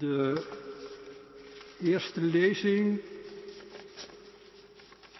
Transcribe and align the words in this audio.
De 0.00 0.42
eerste 1.82 2.20
lezing 2.20 3.00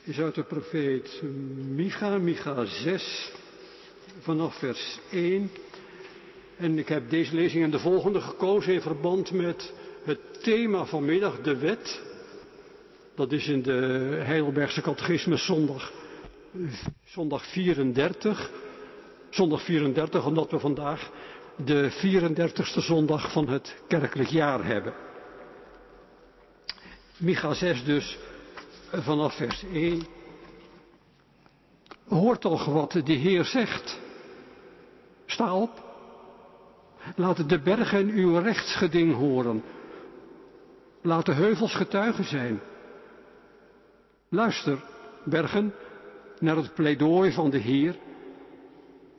is 0.04 0.18
uit 0.18 0.34
de 0.34 0.42
profeet 0.42 1.22
Micha, 1.68 2.18
Micha 2.18 2.64
6, 2.64 3.32
vanaf 4.21 4.58
vers 4.58 4.98
1. 5.11 5.51
En 6.56 6.79
ik 6.79 6.88
heb 6.88 7.11
deze 7.11 7.35
lezing 7.35 7.64
en 7.64 7.71
de 7.71 7.79
volgende 7.79 8.21
gekozen 8.21 8.72
in 8.72 8.80
verband 8.80 9.32
met 9.32 9.72
het 10.04 10.43
thema 10.43 10.85
vanmiddag, 10.85 11.40
de 11.40 11.56
wet. 11.56 12.03
Dat 13.15 13.33
is 13.33 13.49
in 13.49 13.62
de 13.62 13.72
Heidelbergse 14.22 14.81
Catechismus 14.81 15.44
zondag, 15.44 15.92
zondag 17.05 17.47
34. 17.47 18.51
Zondag 19.30 19.62
34, 19.62 20.27
omdat 20.27 20.51
we 20.51 20.59
vandaag 20.59 21.10
de 21.65 21.91
34ste 21.91 22.79
zondag 22.79 23.33
van 23.33 23.48
het 23.48 23.83
kerkelijk 23.88 24.29
jaar 24.29 24.65
hebben. 24.65 24.95
Micha 27.17 27.55
6 27.55 27.84
dus, 27.84 28.19
vanaf 28.93 29.37
vers 29.37 29.65
1. 29.73 30.07
Hoort 32.09 32.41
toch 32.41 32.65
wat 32.65 32.93
de 32.93 33.12
Heer 33.12 33.45
zegt. 33.45 33.98
Sta 35.27 35.55
op. 35.55 35.89
Laat 37.17 37.48
de 37.48 37.61
bergen 37.61 38.09
uw 38.09 38.39
rechtsgeding 38.39 39.15
horen. 39.15 39.62
Laat 41.03 41.27
de 41.27 41.33
heuvels 41.33 41.75
getuigen 41.75 42.25
zijn. 42.25 42.61
Luister, 44.29 44.83
bergen, 45.25 45.75
naar 46.39 46.56
het 46.56 46.75
pleidooi 46.75 47.33
van 47.33 47.51
de 47.51 47.59
Heer. 47.59 47.97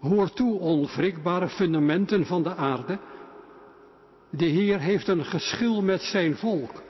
Hoor 0.02 0.34
toe, 0.34 0.60
onwrikbare 0.60 1.50
fundamenten 1.50 2.26
van 2.26 2.44
de 2.44 2.56
aarde. 2.56 3.00
De 4.30 4.46
Heer 4.46 4.80
heeft 4.80 5.08
een 5.08 5.26
geschil 5.26 5.82
met 5.82 6.02
zijn 6.02 6.36
volk. 6.36 6.82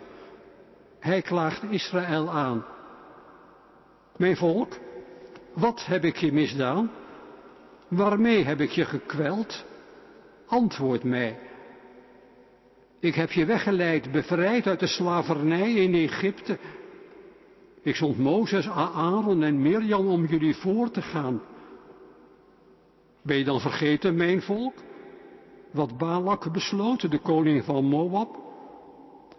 Hij 1.00 1.22
klaagt 1.22 1.64
Israël 1.70 2.30
aan. 2.30 2.66
Mijn 4.18 4.38
volk, 4.38 4.78
wat 5.54 5.86
heb 5.86 6.04
ik 6.04 6.16
je 6.16 6.32
misdaan? 6.32 6.92
Waarmee 7.88 8.44
heb 8.44 8.60
ik 8.60 8.70
je 8.70 8.86
gekweld? 8.86 9.66
Antwoord 10.48 11.04
mij. 11.04 11.40
Ik 13.00 13.16
heb 13.16 13.32
je 13.32 13.46
weggeleid, 13.46 14.12
bevrijd 14.12 14.68
uit 14.68 14.80
de 14.80 14.88
slavernij 14.88 15.74
in 15.74 15.94
Egypte. 15.94 16.58
Ik 17.82 17.96
zond 17.96 18.18
Mozes, 18.18 18.68
Aaron 18.70 19.44
en 19.44 19.62
Mirjam 19.62 20.08
om 20.08 20.26
jullie 20.26 20.56
voor 20.56 20.92
te 20.92 21.02
gaan. 21.02 21.42
Ben 23.24 23.38
je 23.38 23.44
dan 23.44 23.60
vergeten, 23.60 24.16
mijn 24.16 24.42
volk? 24.42 24.74
Wat 25.72 25.98
Balak 25.98 26.52
besloot, 26.52 27.12
de 27.12 27.20
koning 27.20 27.64
van 27.64 27.86
Moab? 27.86 28.40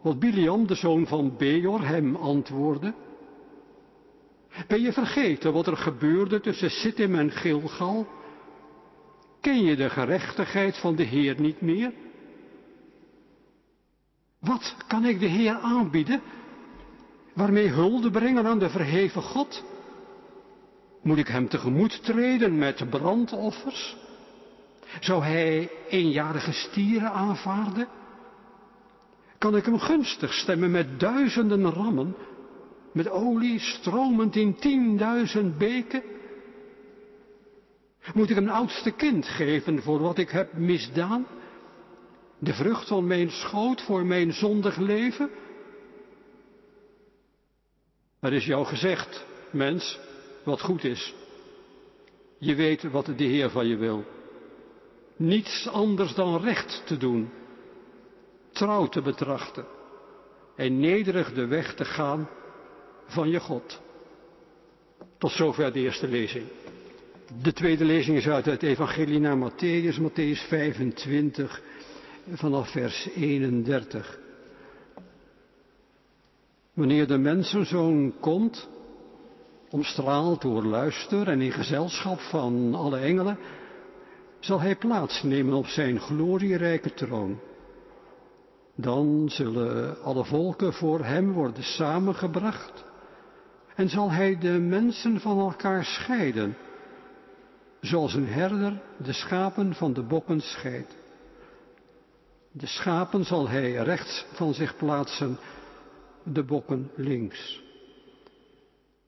Wat 0.00 0.18
Biliam, 0.18 0.66
de 0.66 0.74
zoon 0.74 1.06
van 1.06 1.36
Beor, 1.36 1.80
hem 1.80 2.16
antwoordde? 2.16 2.94
Ben 4.66 4.80
je 4.80 4.92
vergeten 4.92 5.52
wat 5.52 5.66
er 5.66 5.76
gebeurde 5.76 6.40
tussen 6.40 6.70
Sittim 6.70 7.14
en 7.14 7.30
Gilgal? 7.30 8.06
Ken 9.40 9.62
je 9.62 9.76
de 9.76 9.90
gerechtigheid 9.90 10.78
van 10.78 10.96
de 10.96 11.02
Heer 11.02 11.40
niet 11.40 11.60
meer? 11.60 11.92
Wat 14.40 14.76
kan 14.86 15.04
ik 15.04 15.20
de 15.20 15.26
Heer 15.26 15.54
aanbieden? 15.54 16.22
Waarmee 17.34 17.68
hulde 17.68 18.10
brengen 18.10 18.46
aan 18.46 18.58
de 18.58 18.70
verheven 18.70 19.22
God? 19.22 19.64
Moet 21.02 21.18
ik 21.18 21.28
hem 21.28 21.48
tegemoet 21.48 22.04
treden 22.04 22.58
met 22.58 22.90
brandoffers? 22.90 23.96
Zou 25.00 25.22
hij 25.22 25.70
eenjarige 25.88 26.52
stieren 26.52 27.12
aanvaarden? 27.12 27.88
Kan 29.38 29.56
ik 29.56 29.64
hem 29.64 29.78
gunstig 29.78 30.32
stemmen 30.32 30.70
met 30.70 31.00
duizenden 31.00 31.70
rammen, 31.70 32.16
met 32.92 33.10
olie 33.10 33.58
stromend 33.58 34.36
in 34.36 34.54
tienduizend 34.54 35.58
beken? 35.58 36.02
Moet 38.14 38.30
ik 38.30 38.36
een 38.36 38.50
oudste 38.50 38.90
kind 38.90 39.26
geven 39.28 39.82
voor 39.82 40.00
wat 40.00 40.18
ik 40.18 40.30
heb 40.30 40.52
misdaan? 40.52 41.26
De 42.38 42.54
vrucht 42.54 42.88
van 42.88 43.06
mijn 43.06 43.30
schoot 43.30 43.82
voor 43.82 44.06
mijn 44.06 44.32
zondig 44.32 44.76
leven? 44.76 45.30
Er 48.20 48.32
is 48.32 48.44
jou 48.44 48.64
gezegd, 48.64 49.26
mens, 49.50 49.98
wat 50.44 50.60
goed 50.60 50.84
is. 50.84 51.14
Je 52.38 52.54
weet 52.54 52.82
wat 52.82 53.06
de 53.06 53.24
Heer 53.24 53.50
van 53.50 53.66
je 53.66 53.76
wil. 53.76 54.04
Niets 55.16 55.68
anders 55.68 56.14
dan 56.14 56.40
recht 56.40 56.82
te 56.86 56.96
doen, 56.96 57.30
trouw 58.52 58.86
te 58.86 59.02
betrachten 59.02 59.66
en 60.56 60.80
nederig 60.80 61.32
de 61.32 61.46
weg 61.46 61.74
te 61.74 61.84
gaan 61.84 62.28
van 63.06 63.28
je 63.28 63.40
God. 63.40 63.80
Tot 65.18 65.30
zover 65.30 65.72
de 65.72 65.80
eerste 65.80 66.08
lezing. 66.08 66.44
De 67.42 67.52
tweede 67.52 67.84
lezing 67.84 68.16
is 68.16 68.28
uit 68.28 68.44
het 68.44 68.62
Evangelie 68.62 69.20
naar 69.20 69.50
Matthäus, 69.50 70.00
Matthäus 70.00 70.48
25, 70.48 71.62
vanaf 72.32 72.70
vers 72.70 73.08
31. 73.14 74.18
Wanneer 76.74 77.06
de 77.06 77.18
mensenzoon 77.18 78.14
komt, 78.20 78.68
omstraald 79.72 80.40
door 80.40 80.64
luister 80.64 81.28
en 81.28 81.40
in 81.40 81.52
gezelschap 81.52 82.20
van 82.20 82.74
alle 82.74 82.98
engelen, 82.98 83.38
zal 84.40 84.60
hij 84.60 84.76
plaatsnemen 84.76 85.54
op 85.54 85.66
zijn 85.66 86.00
glorierijke 86.00 86.94
troon. 86.94 87.40
Dan 88.74 89.30
zullen 89.30 90.02
alle 90.02 90.24
volken 90.24 90.72
voor 90.72 91.04
hem 91.04 91.32
worden 91.32 91.62
samengebracht 91.64 92.84
en 93.74 93.88
zal 93.88 94.10
hij 94.10 94.38
de 94.38 94.58
mensen 94.58 95.20
van 95.20 95.38
elkaar 95.38 95.84
scheiden, 95.84 96.56
zoals 97.80 98.14
een 98.14 98.28
herder 98.28 98.82
de 98.96 99.12
schapen 99.12 99.74
van 99.74 99.92
de 99.92 100.02
bokken 100.02 100.40
scheidt. 100.40 100.96
De 102.52 102.66
schapen 102.66 103.24
zal 103.24 103.48
hij 103.48 103.72
rechts 103.72 104.26
van 104.32 104.54
zich 104.54 104.76
plaatsen, 104.76 105.38
de 106.22 106.44
bokken 106.44 106.90
links. 106.94 107.61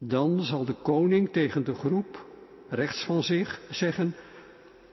Dan 0.06 0.42
zal 0.42 0.64
de 0.64 0.74
koning 0.82 1.32
tegen 1.32 1.64
de 1.64 1.74
groep 1.74 2.26
rechts 2.68 3.04
van 3.04 3.22
zich 3.22 3.60
zeggen, 3.70 4.14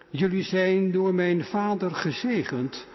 jullie 0.10 0.44
zijn 0.44 0.92
door 0.92 1.14
mijn 1.14 1.44
vader 1.44 1.92
gezegend. 1.92 2.88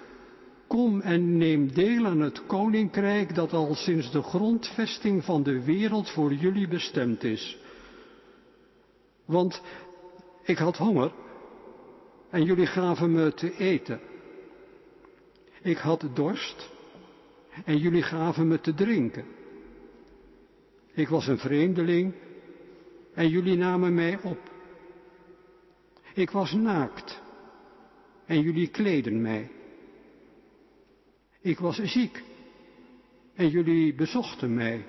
Kom 0.66 1.00
en 1.00 1.36
neem 1.36 1.72
deel 1.72 2.06
aan 2.06 2.20
het 2.20 2.46
koninkrijk 2.46 3.34
dat 3.34 3.52
al 3.52 3.74
sinds 3.74 4.10
de 4.10 4.22
grondvesting 4.22 5.24
van 5.24 5.42
de 5.42 5.64
wereld 5.64 6.10
voor 6.10 6.32
jullie 6.32 6.68
bestemd 6.68 7.24
is. 7.24 7.58
Want 9.24 9.62
ik 10.42 10.58
had 10.58 10.76
honger 10.76 11.12
en 12.30 12.44
jullie 12.44 12.66
gaven 12.66 13.12
me 13.12 13.34
te 13.34 13.56
eten. 13.56 14.00
Ik 15.62 15.78
had 15.78 16.08
dorst 16.14 16.70
en 17.64 17.78
jullie 17.78 18.02
gaven 18.02 18.48
me 18.48 18.60
te 18.60 18.74
drinken. 18.74 19.24
Ik 20.96 21.08
was 21.08 21.26
een 21.26 21.38
vreemdeling 21.38 22.14
en 23.14 23.28
jullie 23.28 23.56
namen 23.56 23.94
mij 23.94 24.18
op. 24.22 24.38
Ik 26.14 26.30
was 26.30 26.52
naakt 26.52 27.22
en 28.26 28.40
jullie 28.40 28.68
kleden 28.68 29.22
mij. 29.22 29.50
Ik 31.40 31.58
was 31.58 31.76
ziek 31.76 32.22
en 33.34 33.48
jullie 33.48 33.94
bezochten 33.94 34.54
mij. 34.54 34.84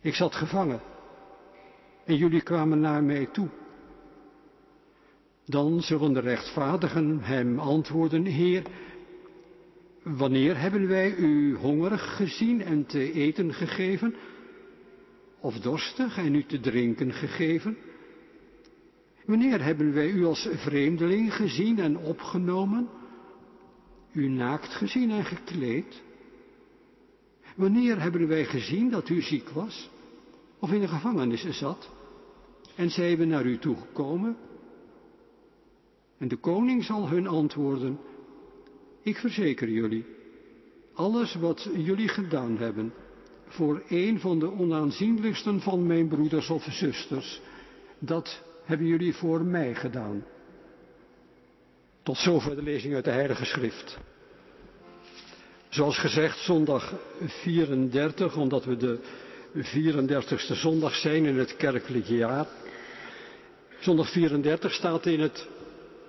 Ik 0.00 0.14
zat 0.14 0.34
gevangen 0.34 0.80
en 2.04 2.16
jullie 2.16 2.42
kwamen 2.42 2.80
naar 2.80 3.02
mij 3.02 3.26
toe. 3.26 3.48
Dan 5.44 5.80
zullen 5.80 6.12
de 6.12 6.20
rechtvaardigen 6.20 7.20
hem 7.20 7.58
antwoorden, 7.58 8.24
Heer, 8.24 8.62
wanneer 10.02 10.60
hebben 10.60 10.88
wij 10.88 11.16
u 11.16 11.56
hongerig 11.56 12.16
gezien 12.16 12.62
en 12.62 12.86
te 12.86 13.12
eten 13.12 13.54
gegeven? 13.54 14.14
Of 15.40 15.58
dorstig 15.58 16.18
en 16.18 16.34
u 16.34 16.44
te 16.44 16.60
drinken 16.60 17.12
gegeven? 17.12 17.76
Wanneer 19.24 19.64
hebben 19.64 19.92
wij 19.92 20.10
u 20.10 20.24
als 20.24 20.48
vreemdeling 20.52 21.34
gezien 21.34 21.78
en 21.78 21.98
opgenomen? 21.98 22.88
U 24.12 24.28
naakt 24.28 24.68
gezien 24.74 25.10
en 25.10 25.24
gekleed? 25.24 26.02
Wanneer 27.56 28.00
hebben 28.00 28.28
wij 28.28 28.44
gezien 28.44 28.90
dat 28.90 29.08
u 29.08 29.22
ziek 29.22 29.48
was? 29.48 29.90
Of 30.58 30.72
in 30.72 30.80
de 30.80 30.88
gevangenis 30.88 31.58
zat? 31.58 31.90
En 32.76 32.90
zijn 32.90 33.16
we 33.16 33.24
naar 33.24 33.46
u 33.46 33.58
toegekomen? 33.58 34.36
En 36.18 36.28
de 36.28 36.36
koning 36.36 36.84
zal 36.84 37.08
hun 37.08 37.26
antwoorden, 37.26 37.98
ik 39.02 39.16
verzeker 39.16 39.68
jullie, 39.68 40.04
alles 40.94 41.34
wat 41.34 41.68
jullie 41.76 42.08
gedaan 42.08 42.58
hebben 42.58 42.92
voor 43.46 43.82
een 43.88 44.20
van 44.20 44.38
de 44.38 44.52
onaanzienlijksten 44.52 45.60
van 45.60 45.86
mijn 45.86 46.08
broeders 46.08 46.50
of 46.50 46.66
zusters, 46.70 47.40
dat 47.98 48.42
hebben 48.64 48.86
jullie 48.86 49.14
voor 49.14 49.44
mij 49.44 49.74
gedaan. 49.74 50.24
Tot 52.02 52.18
zover 52.18 52.56
de 52.56 52.62
lezing 52.62 52.94
uit 52.94 53.04
de 53.04 53.10
Heilige 53.10 53.44
Schrift. 53.44 53.98
Zoals 55.68 55.98
gezegd, 55.98 56.38
zondag 56.38 56.94
34, 57.20 58.36
omdat 58.36 58.64
we 58.64 58.76
de 58.76 58.98
34ste 59.54 60.54
zondag 60.54 60.94
zijn 60.94 61.24
in 61.24 61.38
het 61.38 61.56
kerkelijk 61.56 62.06
jaar. 62.06 62.46
Zondag 63.80 64.10
34 64.10 64.72
staat 64.72 65.06
in 65.06 65.20
het 65.20 65.48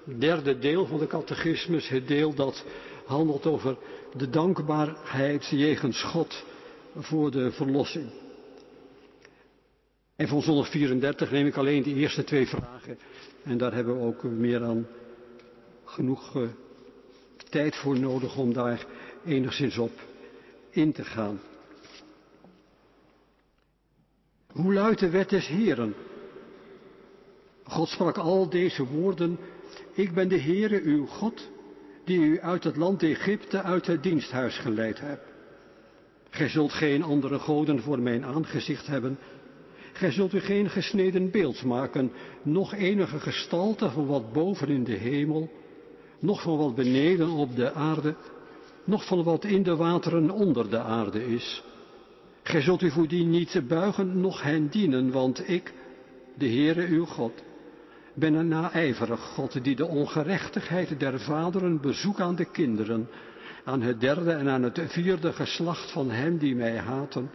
derde 0.03 0.59
deel 0.59 0.85
van 0.85 0.99
de 0.99 1.07
catechismus, 1.07 1.89
het 1.89 2.07
deel 2.07 2.33
dat 2.33 2.65
handelt 3.05 3.45
over 3.45 3.77
de 4.17 4.29
dankbaarheid 4.29 5.45
jegens 5.45 6.03
God 6.03 6.45
voor 6.95 7.31
de 7.31 7.51
verlossing. 7.51 8.09
En 10.15 10.27
van 10.27 10.41
zondag 10.41 10.69
34 10.69 11.31
neem 11.31 11.47
ik 11.47 11.55
alleen 11.55 11.83
de 11.83 11.93
eerste 11.93 12.23
twee 12.23 12.47
vragen. 12.47 12.97
En 13.43 13.57
daar 13.57 13.73
hebben 13.73 13.95
we 13.99 14.05
ook 14.05 14.23
meer 14.23 14.59
dan 14.59 14.85
genoeg 15.85 16.35
eh, 16.35 16.41
tijd 17.49 17.75
voor 17.75 17.99
nodig 17.99 18.37
om 18.37 18.53
daar 18.53 18.85
enigszins 19.25 19.77
op 19.77 19.91
in 20.69 20.91
te 20.91 21.03
gaan. 21.03 21.39
Hoe 24.51 24.73
luidt 24.73 24.99
de 24.99 25.09
wet 25.09 25.29
des 25.29 25.47
Heren? 25.47 25.95
God 27.63 27.89
sprak 27.89 28.17
al 28.17 28.49
deze 28.49 28.85
woorden. 28.85 29.39
Ik 29.93 30.13
ben 30.13 30.27
de 30.27 30.39
Heere 30.39 30.81
uw 30.81 31.05
God, 31.05 31.49
die 32.03 32.19
u 32.19 32.39
uit 32.39 32.63
het 32.63 32.75
land 32.75 33.03
Egypte, 33.03 33.61
uit 33.61 33.87
het 33.87 34.03
diensthuis 34.03 34.57
geleid 34.57 34.99
hebt. 34.99 35.23
Gij 36.29 36.49
zult 36.49 36.71
geen 36.71 37.03
andere 37.03 37.39
goden 37.39 37.81
voor 37.81 37.99
mijn 37.99 38.25
aangezicht 38.25 38.87
hebben. 38.87 39.17
Gij 39.93 40.11
zult 40.11 40.33
u 40.33 40.39
geen 40.39 40.69
gesneden 40.69 41.31
beeld 41.31 41.63
maken, 41.63 42.11
noch 42.43 42.73
enige 42.73 43.19
gestalte 43.19 43.89
van 43.89 44.05
wat 44.05 44.33
boven 44.33 44.67
in 44.67 44.83
de 44.83 44.95
hemel, 44.95 45.51
noch 46.19 46.41
van 46.41 46.57
wat 46.57 46.75
beneden 46.75 47.29
op 47.29 47.55
de 47.55 47.73
aarde, 47.73 48.15
noch 48.83 49.05
van 49.05 49.23
wat 49.23 49.45
in 49.45 49.63
de 49.63 49.75
wateren 49.75 50.29
onder 50.29 50.69
de 50.69 50.79
aarde 50.79 51.25
is. 51.25 51.63
Gij 52.43 52.61
zult 52.61 52.81
u 52.81 52.91
voor 52.91 53.07
die 53.07 53.25
niet 53.25 53.61
buigen, 53.67 54.21
noch 54.21 54.41
hen 54.41 54.67
dienen, 54.67 55.11
want 55.11 55.49
ik, 55.49 55.73
de 56.37 56.47
Heere 56.47 56.87
uw 56.87 57.05
God, 57.05 57.43
ben 58.13 58.33
een 58.33 58.47
naijverig 58.47 59.19
God 59.19 59.63
die 59.63 59.75
de 59.75 59.85
ongerechtigheid 59.85 60.99
der 60.99 61.19
vaderen 61.19 61.81
bezoekt 61.81 62.19
aan 62.19 62.35
de 62.35 62.51
kinderen, 62.51 63.09
aan 63.63 63.81
het 63.81 63.99
derde 63.99 64.31
en 64.31 64.49
aan 64.49 64.63
het 64.63 64.81
vierde 64.85 65.33
geslacht 65.33 65.91
van 65.91 66.11
hen 66.11 66.37
die 66.37 66.55
mij 66.55 66.77
haten, 66.77 67.29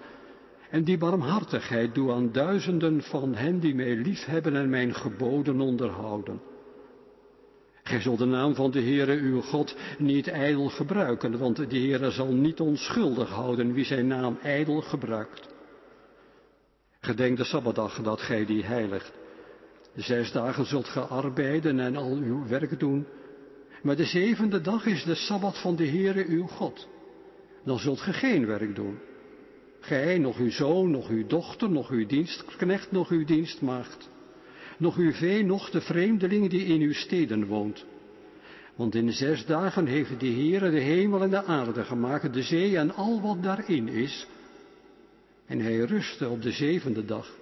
en 0.70 0.84
die 0.84 0.98
barmhartigheid 0.98 1.94
doe 1.94 2.12
aan 2.12 2.32
duizenden 2.32 3.02
van 3.02 3.34
hen 3.34 3.58
die 3.58 3.74
mij 3.74 3.96
liefhebben 3.96 4.56
en 4.56 4.70
mijn 4.70 4.94
geboden 4.94 5.60
onderhouden. 5.60 6.40
Gij 7.82 8.00
zult 8.00 8.18
de 8.18 8.24
naam 8.24 8.54
van 8.54 8.70
de 8.70 8.80
Heere 8.80 9.16
uw 9.16 9.40
God 9.40 9.76
niet 9.98 10.28
ijdel 10.28 10.68
gebruiken, 10.68 11.38
want 11.38 11.56
de 11.56 11.78
Heere 11.78 12.10
zal 12.10 12.32
niet 12.32 12.60
onschuldig 12.60 13.28
houden 13.28 13.72
wie 13.72 13.84
zijn 13.84 14.06
naam 14.06 14.38
ijdel 14.42 14.80
gebruikt. 14.80 15.48
Gedenk 17.00 17.36
de 17.36 17.44
Sabbatdag 17.44 18.02
dat 18.02 18.20
gij 18.20 18.46
die 18.46 18.64
heiligt. 18.64 19.12
Zes 19.96 20.32
dagen 20.32 20.66
zult 20.66 20.88
ge 20.88 21.00
arbeiden 21.00 21.80
en 21.80 21.96
al 21.96 22.16
uw 22.16 22.46
werk 22.46 22.78
doen. 22.78 23.06
Maar 23.82 23.96
de 23.96 24.04
zevende 24.04 24.60
dag 24.60 24.86
is 24.86 25.04
de 25.04 25.14
Sabbat 25.14 25.58
van 25.58 25.76
de 25.76 25.86
Heere 25.86 26.26
uw 26.26 26.46
God. 26.46 26.88
Dan 27.64 27.78
zult 27.78 28.00
ge 28.00 28.12
geen 28.12 28.46
werk 28.46 28.74
doen. 28.74 28.98
Gij, 29.80 30.18
nog 30.18 30.38
uw 30.38 30.50
zoon, 30.50 30.90
nog 30.90 31.08
uw 31.08 31.26
dochter, 31.26 31.70
nog 31.70 31.90
uw 31.90 32.06
dienstknecht, 32.06 32.92
nog 32.92 33.10
uw 33.10 33.24
dienstmaagd 33.24 34.08
nog 34.78 34.96
uw 34.96 35.12
vee, 35.12 35.44
nog 35.44 35.70
de 35.70 35.80
vreemdeling 35.80 36.50
die 36.50 36.64
in 36.64 36.80
uw 36.80 36.92
steden 36.92 37.46
woont. 37.46 37.84
Want 38.74 38.94
in 38.94 39.12
zes 39.12 39.46
dagen 39.46 39.86
heeft 39.86 40.20
de 40.20 40.26
Heere 40.26 40.70
de 40.70 40.80
hemel 40.80 41.22
en 41.22 41.30
de 41.30 41.44
aarde 41.44 41.84
gemaakt, 41.84 42.32
de 42.32 42.42
zee 42.42 42.76
en 42.76 42.94
al 42.94 43.20
wat 43.20 43.42
daarin 43.42 43.88
is. 43.88 44.26
En 45.46 45.60
hij 45.60 45.78
rustte 45.78 46.28
op 46.28 46.42
de 46.42 46.50
zevende 46.50 47.04
dag. 47.04 47.36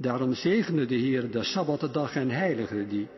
Daarom 0.00 0.34
zegende 0.34 0.86
de 0.86 0.94
Heer 0.94 1.30
de 1.30 1.44
Sabbatdag 1.44 2.14
en 2.14 2.30
heiligde 2.30 2.86
die. 2.86 3.08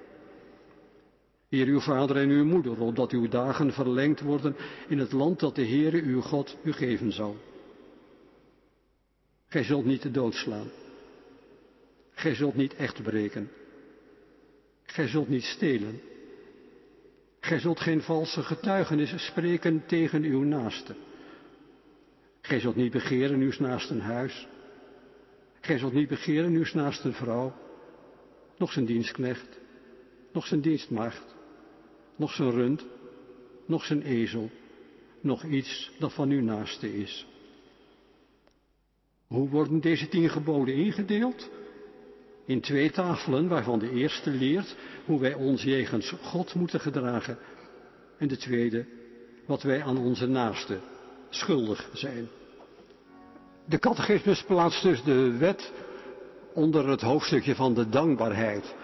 Heer 1.49 1.67
uw 1.67 1.81
vader 1.81 2.17
en 2.17 2.29
uw 2.29 2.45
moeder, 2.45 2.81
opdat 2.81 3.13
uw 3.13 3.29
dagen 3.29 3.73
verlengd 3.73 4.21
worden 4.21 4.57
in 4.89 4.99
het 4.99 5.13
land 5.13 5.41
dat 5.41 5.55
de 5.55 5.67
Heere 5.67 6.03
uw 6.03 6.21
God 6.21 6.57
u 6.65 6.73
geven 6.73 7.13
zal. 7.13 7.37
Gij 9.49 9.65
zult 9.65 9.85
niet 9.85 10.03
de 10.03 10.11
dood 10.11 10.35
slaan. 10.35 10.71
Gij 12.11 12.35
zult 12.35 12.55
niet 12.55 12.75
echt 12.75 13.03
breken. 13.03 13.51
Gij 14.83 15.09
zult 15.09 15.29
niet 15.29 15.45
stelen. 15.45 16.01
Gij 17.41 17.59
zult 17.59 17.81
geen 17.81 18.03
valse 18.03 18.43
getuigenis 18.43 19.27
spreken 19.27 19.87
tegen 19.87 20.23
uw 20.23 20.43
naaste. 20.43 20.95
Gij 22.41 22.61
zult 22.61 22.77
niet 22.77 22.93
begeren 22.93 23.41
uw 23.41 23.53
naaste 23.59 24.01
huis. 24.01 24.47
Gij 25.63 25.79
zult 25.79 25.93
niet 25.93 26.09
begeren 26.09 26.53
uw 26.53 26.65
naaste 26.73 27.13
vrouw, 27.13 27.55
nog 28.57 28.73
zijn 28.73 28.85
dienstknecht, 28.85 29.59
nog 30.33 30.47
zijn 30.47 30.61
dienstmaagd, 30.61 31.35
nog 32.17 32.33
zijn 32.33 32.51
rund, 32.51 32.85
nog 33.67 33.85
zijn 33.85 34.03
ezel, 34.03 34.51
nog 35.21 35.45
iets 35.45 35.91
dat 35.99 36.13
van 36.13 36.31
uw 36.31 36.43
naaste 36.43 36.97
is. 36.97 37.27
Hoe 39.27 39.49
worden 39.49 39.81
deze 39.81 40.09
tien 40.09 40.29
geboden 40.29 40.75
ingedeeld? 40.75 41.51
in 42.45 42.61
twee 42.61 42.91
tafelen, 42.91 43.49
waarvan 43.49 43.79
de 43.79 43.91
eerste 43.91 44.31
leert 44.31 44.77
hoe 45.05 45.21
wij 45.21 45.35
ons 45.35 45.63
jegens 45.63 46.15
God 46.23 46.55
moeten 46.55 46.81
gedragen 46.81 47.39
en 48.19 48.29
de 48.29 48.37
tweede 48.37 48.87
wat 49.47 49.63
wij 49.63 49.83
aan 49.83 49.99
onze 49.99 50.27
naaste 50.27 50.79
schuldig 51.31 51.91
zijn. 51.93 52.29
De 53.65 53.79
catechismus 53.79 54.43
plaatst 54.43 54.83
dus 54.83 55.03
de 55.03 55.37
wet 55.37 55.73
onder 56.55 56.89
het 56.89 57.01
hoofdstukje 57.01 57.55
van 57.55 57.75
de 57.75 57.89
dankbaarheid. 57.89 58.75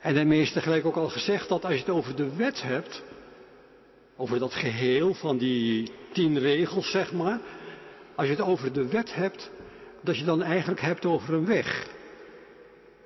En 0.00 0.14
daarmee 0.14 0.40
is 0.40 0.52
tegelijk 0.52 0.86
ook 0.86 0.96
al 0.96 1.08
gezegd 1.08 1.48
dat 1.48 1.64
als 1.64 1.72
je 1.72 1.78
het 1.78 1.88
over 1.88 2.16
de 2.16 2.36
wet 2.36 2.62
hebt, 2.62 3.02
over 4.16 4.38
dat 4.38 4.54
geheel 4.54 5.14
van 5.14 5.38
die 5.38 5.90
tien 6.12 6.38
regels 6.38 6.90
zeg 6.90 7.12
maar, 7.12 7.40
als 8.14 8.26
je 8.26 8.32
het 8.32 8.42
over 8.42 8.72
de 8.72 8.88
wet 8.88 9.14
hebt, 9.14 9.50
dat 10.00 10.18
je 10.18 10.24
dan 10.24 10.42
eigenlijk 10.42 10.80
hebt 10.80 11.06
over 11.06 11.34
een 11.34 11.46
weg. 11.46 11.86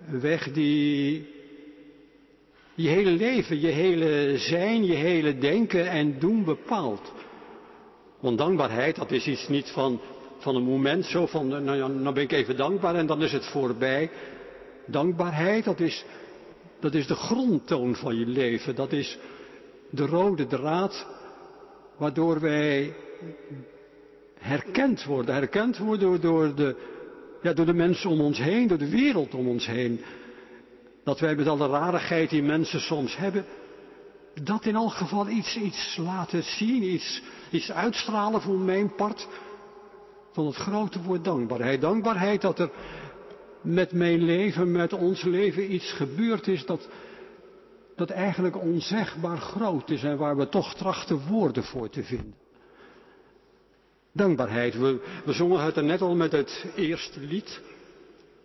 Een 0.09 0.21
weg 0.21 0.53
die 0.53 1.35
je 2.75 2.89
hele 2.89 3.11
leven, 3.11 3.61
je 3.61 3.67
hele 3.67 4.39
zijn, 4.39 4.85
je 4.85 4.95
hele 4.95 5.39
denken 5.39 5.89
en 5.89 6.19
doen 6.19 6.45
bepaalt. 6.45 7.13
Want 8.21 8.39
dankbaarheid, 8.39 8.97
dat 8.97 9.11
is 9.11 9.27
iets 9.27 9.49
niet 9.49 9.71
van, 9.71 10.01
van 10.39 10.57
een 10.57 10.63
moment 10.63 11.05
zo 11.05 11.27
van, 11.27 11.49
nou 11.49 11.77
ja, 11.77 11.87
nou 11.87 12.15
ben 12.15 12.23
ik 12.23 12.33
even 12.33 12.57
dankbaar 12.57 12.95
en 12.95 13.07
dan 13.07 13.23
is 13.23 13.33
het 13.33 13.47
voorbij. 13.47 14.11
Dankbaarheid, 14.87 15.65
dat 15.65 15.81
is, 15.81 16.05
dat 16.81 16.95
is 16.95 17.07
de 17.07 17.15
grondtoon 17.15 17.95
van 17.95 18.19
je 18.19 18.27
leven. 18.27 18.75
Dat 18.75 18.93
is 18.93 19.19
de 19.91 20.07
rode 20.07 20.47
draad 20.47 21.07
waardoor 21.97 22.41
wij 22.41 22.95
herkend 24.39 25.05
worden. 25.05 25.35
Herkend 25.35 25.79
worden 25.79 26.21
door 26.21 26.55
de, 26.55 26.77
ja, 27.43 27.53
door 27.53 27.67
de 27.67 27.75
mensen 27.75 28.11
om 28.11 28.21
ons 28.21 28.39
heen, 28.39 28.67
door 28.67 28.79
de 28.79 28.91
wereld 28.91 29.35
om 29.35 29.49
ons 29.49 29.67
heen. 29.67 30.01
Dat 31.05 31.21
wij 31.21 31.35
met 31.35 31.49
alle 31.49 31.67
rarigheid 31.67 32.31
die 32.31 32.43
mensen 32.43 32.81
soms 32.81 33.17
hebben, 33.17 33.45
dat 34.43 34.65
in 34.65 34.75
elk 34.75 34.93
geval 34.93 35.29
iets, 35.29 35.57
iets 35.57 35.97
laten 35.97 36.43
zien, 36.43 36.83
iets, 36.83 37.23
iets 37.51 37.73
uitstralen 37.73 38.41
voor 38.41 38.59
mijn 38.59 38.95
part 38.95 39.29
van 40.37 40.47
het 40.47 40.57
grote 40.57 41.03
woord 41.03 41.25
dankbaarheid. 41.25 41.81
Dankbaarheid 41.81 42.41
dat 42.41 42.59
er 42.59 42.71
met 43.61 43.93
mijn 43.93 44.23
leven, 44.23 44.73
met 44.73 44.93
ons 44.93 45.23
leven 45.23 45.73
iets 45.73 45.93
gebeurd 45.93 46.47
is 46.47 46.67
dat, 46.67 46.89
dat 47.95 48.11
eigenlijk 48.11 48.61
onzegbaar 48.61 49.39
groot 49.39 49.91
is 49.91 50.03
en 50.03 50.17
waar 50.17 50.37
we 50.37 50.49
toch 50.49 50.75
trachten 50.75 51.27
woorden 51.29 51.65
voor 51.65 51.91
te 51.91 52.05
vinden. 52.05 52.35
Dankbaarheid. 54.13 54.79
We, 54.79 55.01
we 55.25 55.33
zongen 55.33 55.65
het 55.65 55.77
er 55.77 55.85
net 55.85 56.01
al 56.01 56.15
met 56.15 56.33
het 56.33 56.65
eerste 56.75 57.21
lied. 57.21 57.61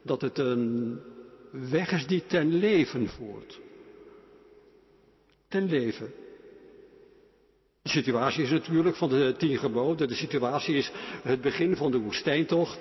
Dat 0.02 0.22
het 0.22 0.38
een 0.38 1.00
weg 1.50 1.92
is 1.92 2.08
die 2.08 2.24
ten 2.28 2.54
leven 2.56 3.08
voert. 3.08 3.60
Ten 5.48 5.66
leven. 5.66 6.14
De 7.82 7.90
situatie 7.90 8.44
is 8.44 8.50
natuurlijk 8.50 8.96
van 8.96 9.10
de 9.10 9.36
tien 9.38 9.58
geboden. 9.58 10.08
De 10.08 10.16
situatie 10.16 10.76
is 10.76 10.92
het 11.24 11.42
begin 11.42 11.76
van 11.76 11.92
de 11.92 12.00
woestijntocht. 12.00 12.80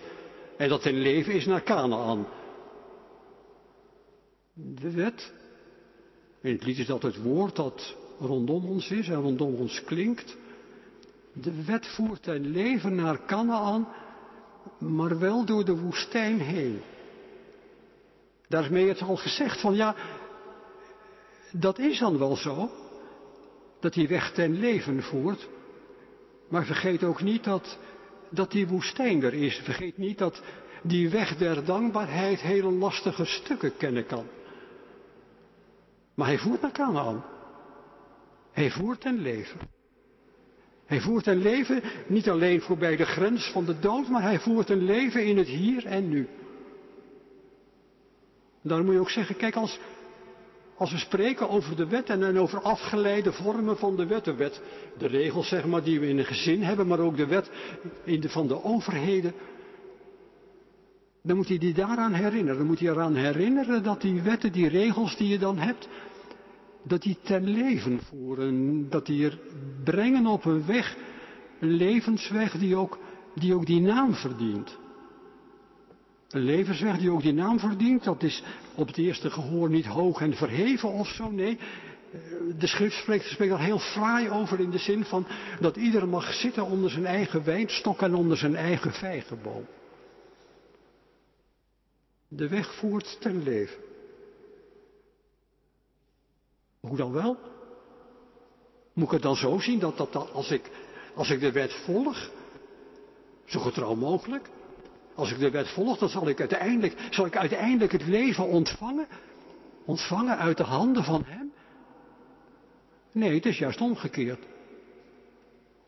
En 0.57 0.69
dat 0.69 0.83
ten 0.83 0.95
leven 0.95 1.33
is 1.33 1.47
naar 1.47 1.63
Canaan. 1.63 2.27
De 4.55 4.91
wet. 4.91 5.33
In 6.41 6.53
het 6.53 6.65
lied 6.65 6.79
is 6.79 6.87
dat 6.87 7.03
het 7.03 7.23
woord 7.23 7.57
dat 7.57 7.97
rondom 8.19 8.65
ons 8.65 8.91
is 8.91 9.09
en 9.09 9.21
rondom 9.21 9.55
ons 9.55 9.85
klinkt. 9.85 10.37
De 11.33 11.65
wet 11.65 11.87
voert 11.87 12.25
zijn 12.25 12.47
leven 12.47 12.95
naar 12.95 13.25
Canaan, 13.27 13.89
maar 14.79 15.19
wel 15.19 15.45
door 15.45 15.65
de 15.65 15.77
woestijn 15.77 16.41
heen. 16.41 16.81
Daarmee 18.49 18.89
het 18.89 19.03
al 19.03 19.17
gezegd 19.17 19.61
van 19.61 19.75
ja, 19.75 19.95
dat 21.53 21.79
is 21.79 21.99
dan 21.99 22.19
wel 22.19 22.37
zo, 22.37 22.71
dat 23.81 23.93
die 23.93 24.09
weg 24.09 24.33
ten 24.33 24.59
leven 24.59 25.03
voert, 25.03 25.49
Maar 26.51 26.65
vergeet 26.65 27.05
ook 27.05 27.23
niet 27.23 27.45
dat, 27.45 27.79
dat 28.31 28.51
die 28.51 28.67
woestijn 28.67 29.23
er 29.23 29.35
is. 29.35 29.57
Vergeet 29.57 29.97
niet 29.97 30.19
dat 30.19 30.43
die 30.83 31.09
weg 31.09 31.37
der 31.37 31.65
dankbaarheid 31.65 32.41
hele 32.41 32.71
lastige 32.71 33.25
stukken 33.25 33.77
kennen 33.77 34.07
kan. 34.07 34.27
Maar 36.15 36.27
hij 36.27 36.39
voert 36.39 36.61
naar 36.61 36.73
Canaan. 36.73 37.25
Hij 38.53 38.71
voert 38.71 39.05
een 39.05 39.23
leven. 39.23 39.61
Hij 40.87 41.01
voert 41.01 41.27
een 41.27 41.43
leven 41.43 41.83
niet 42.07 42.31
alleen 42.31 42.61
voorbij 42.61 42.97
de 42.97 43.07
grens 43.07 43.51
van 43.53 43.65
de 43.65 43.79
dood, 43.79 44.09
maar 44.09 44.23
hij 44.23 44.41
voert 44.41 44.71
een 44.71 44.85
leven 44.85 45.25
in 45.25 45.39
het 45.39 45.47
hier 45.47 45.87
en 45.87 46.09
nu. 46.09 46.29
Daarom 48.63 48.87
moet 48.87 48.95
je 48.95 49.01
ook 49.01 49.11
zeggen, 49.11 49.37
kijk, 49.37 49.57
als, 49.57 49.79
als 50.81 50.93
we 50.93 50.99
spreken 50.99 51.49
over 51.49 51.77
de 51.77 51.87
wet 51.87 52.11
en, 52.11 52.39
over 52.39 52.61
afgeleide 52.61 53.33
vormen 53.33 53.77
van 53.79 53.97
de 53.97 54.07
wet, 54.07 54.25
de 54.25 54.35
wet, 54.35 54.63
de 54.99 55.07
regels 55.07 55.49
zeg 55.49 55.67
maar 55.67 55.83
die 55.83 56.01
we 56.01 56.09
in 56.09 56.19
een 56.19 56.25
gezin 56.25 56.63
hebben, 56.63 56.87
maar 56.87 56.99
ook 56.99 57.17
de 57.17 57.27
wet 57.27 57.51
in 58.05 58.21
de, 58.21 58.29
van 58.29 58.47
de 58.47 58.65
overheden, 58.65 59.33
dan 61.23 61.37
moet 61.37 61.49
je 61.49 61.59
die 61.59 61.75
daaraan 61.75 62.13
herinneren. 62.13 62.59
Dan 62.59 62.67
moet 62.67 62.79
je 62.79 62.89
eraan 62.89 63.15
herinneren 63.15 63.83
dat 63.83 64.01
die 64.01 64.23
wetten, 64.23 64.53
die 64.53 64.69
regels 64.69 65.17
die 65.17 65.29
je 65.29 65.39
dan 65.39 65.59
hebt, 65.59 65.89
dat 66.83 67.03
die 67.03 67.17
ten 67.23 67.49
leven 67.49 68.01
voeren, 68.03 68.87
dat 68.91 69.07
die 69.07 69.25
er 69.25 69.39
brengen 69.85 70.27
op 70.27 70.45
een 70.45 70.67
weg, 70.67 70.97
een 71.59 71.73
levensweg 71.73 72.53
die 72.53 72.77
ook 72.77 72.99
die, 73.35 73.55
ook 73.55 73.67
die 73.67 73.81
naam 73.81 74.15
verdient. 74.15 74.79
Een 76.31 76.45
levensweg 76.45 76.99
die 76.99 77.11
ook 77.11 77.23
die 77.23 77.33
naam 77.33 77.59
verdient, 77.59 78.05
dat 78.05 78.23
is 78.23 78.43
op 78.75 78.87
het 78.87 78.97
eerste 78.97 79.31
gehoor 79.31 79.71
niet 79.71 79.87
hoog 79.87 80.21
en 80.21 80.35
verheven 80.35 80.89
of 80.89 81.09
zo, 81.09 81.31
nee. 81.31 81.59
De 82.59 82.67
schrift 82.67 82.97
spreekt, 82.97 83.25
spreekt 83.25 83.57
heel 83.57 83.79
fraai 83.79 84.31
over 84.31 84.61
in 84.61 84.71
de 84.71 84.79
zin 84.79 85.05
van 85.05 85.27
dat 85.61 85.77
ieder 85.77 86.09
mag 86.09 86.33
zitten 86.33 86.65
onder 86.65 86.91
zijn 86.91 87.07
eigen 87.07 87.45
wijnstok 87.45 88.03
en 88.03 88.15
onder 88.15 88.37
zijn 88.37 88.57
eigen 88.57 88.93
vijgenboom. 88.93 89.67
De 92.29 92.49
weg 92.49 92.75
voert 92.75 93.21
ten 93.21 93.43
leven. 93.43 93.83
Hoe 96.81 96.97
dan 96.97 97.13
wel? 97.13 97.37
Moet 98.93 99.05
ik 99.07 99.11
het 99.11 99.23
dan 99.23 99.37
zo 99.37 99.59
zien 99.59 99.79
dat, 99.79 99.97
dat, 99.97 100.33
als, 100.33 100.51
ik, 100.51 100.71
als 101.15 101.31
ik 101.31 101.41
de 101.41 101.53
wet 101.53 101.73
volg, 101.73 102.31
zo 103.45 103.61
getrouw 103.61 103.95
mogelijk, 103.95 104.49
als 105.21 105.33
ik 105.33 105.39
de 105.39 105.51
wet 105.51 105.69
volg, 105.69 105.99
dan 105.99 106.09
zal 106.09 106.29
ik 106.29 106.41
uiteindelijk, 106.41 106.95
zal 107.11 107.27
ik 107.27 107.37
uiteindelijk 107.37 107.93
het 107.93 108.07
leven 108.07 108.47
ontvangen, 108.47 109.07
ontvangen 109.85 110.39
uit 110.39 110.57
de 110.57 110.63
handen 110.63 111.05
van 111.05 111.23
Hem? 111.27 111.53
Nee, 113.13 113.35
het 113.35 113.47
is 113.47 113.59
juist 113.59 113.81
omgekeerd. 113.81 114.47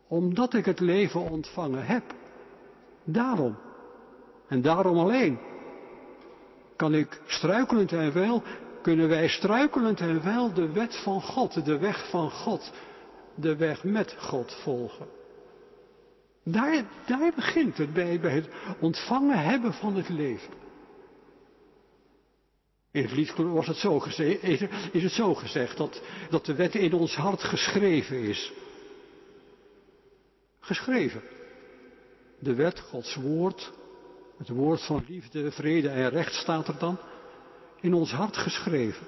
Omdat 0.07 0.53
ik 0.53 0.65
het 0.65 0.79
leven 0.79 1.21
ontvangen 1.21 1.85
heb, 1.85 2.03
daarom, 3.03 3.57
en 4.47 4.61
daarom 4.61 4.97
alleen, 4.97 5.39
kan 6.75 6.93
ik 6.93 7.21
struikelend 7.25 7.91
en 7.91 8.13
wel 8.13 8.43
kunnen 8.81 9.07
wij 9.07 9.27
struikelend 9.27 9.99
en 9.99 10.23
wel 10.23 10.53
de 10.53 10.71
wet 10.71 10.95
van 10.95 11.21
God, 11.21 11.65
de 11.65 11.77
weg 11.77 12.09
van 12.09 12.31
God, 12.31 12.71
de 13.35 13.55
weg 13.55 13.83
met 13.83 14.15
God 14.19 14.53
volgen. 14.63 15.07
Daar, 16.43 16.85
daar 17.05 17.31
begint 17.35 17.77
het 17.77 17.93
bij, 17.93 18.19
bij 18.19 18.31
het 18.31 18.49
ontvangen 18.79 19.43
hebben 19.43 19.73
van 19.73 19.95
het 19.95 20.09
leven. 20.09 20.53
In 22.91 23.01
het 23.01 23.11
lied 23.11 23.33
was 23.35 23.67
het 23.67 23.77
zo 23.77 23.99
gezegd, 23.99 24.43
is 24.91 25.03
het 25.03 25.11
zo 25.11 25.33
gezegd 25.33 25.77
dat, 25.77 26.01
dat 26.29 26.45
de 26.45 26.55
wet 26.55 26.75
in 26.75 26.93
ons 26.93 27.15
hart 27.15 27.43
geschreven 27.43 28.17
is. 28.17 28.51
Geschreven. 30.59 31.21
De 32.39 32.53
wet, 32.53 32.79
Gods 32.79 33.15
woord, 33.15 33.71
het 34.37 34.49
woord 34.49 34.81
van 34.81 35.05
liefde, 35.07 35.51
vrede 35.51 35.89
en 35.89 36.09
recht 36.09 36.33
staat 36.33 36.67
er 36.67 36.77
dan 36.77 36.97
in 37.81 37.93
ons 37.93 38.11
hart 38.11 38.37
geschreven. 38.37 39.07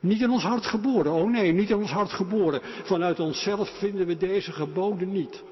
Niet 0.00 0.20
in 0.20 0.30
ons 0.30 0.42
hart 0.42 0.66
geboren. 0.66 1.12
Oh 1.12 1.30
nee, 1.30 1.52
niet 1.52 1.70
in 1.70 1.76
ons 1.76 1.90
hart 1.90 2.12
geboren. 2.12 2.60
Vanuit 2.62 3.20
onszelf 3.20 3.78
vinden 3.78 4.06
we 4.06 4.16
deze 4.16 4.52
geboden 4.52 5.12
niet. 5.12 5.42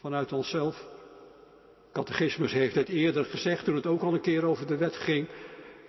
Vanuit 0.00 0.32
onszelf. 0.32 0.86
Catechismus 1.92 2.52
heeft 2.52 2.74
het 2.74 2.88
eerder 2.88 3.24
gezegd 3.24 3.64
toen 3.64 3.74
het 3.74 3.86
ook 3.86 4.02
al 4.02 4.14
een 4.14 4.20
keer 4.20 4.44
over 4.44 4.66
de 4.66 4.76
wet 4.76 4.96
ging. 4.96 5.28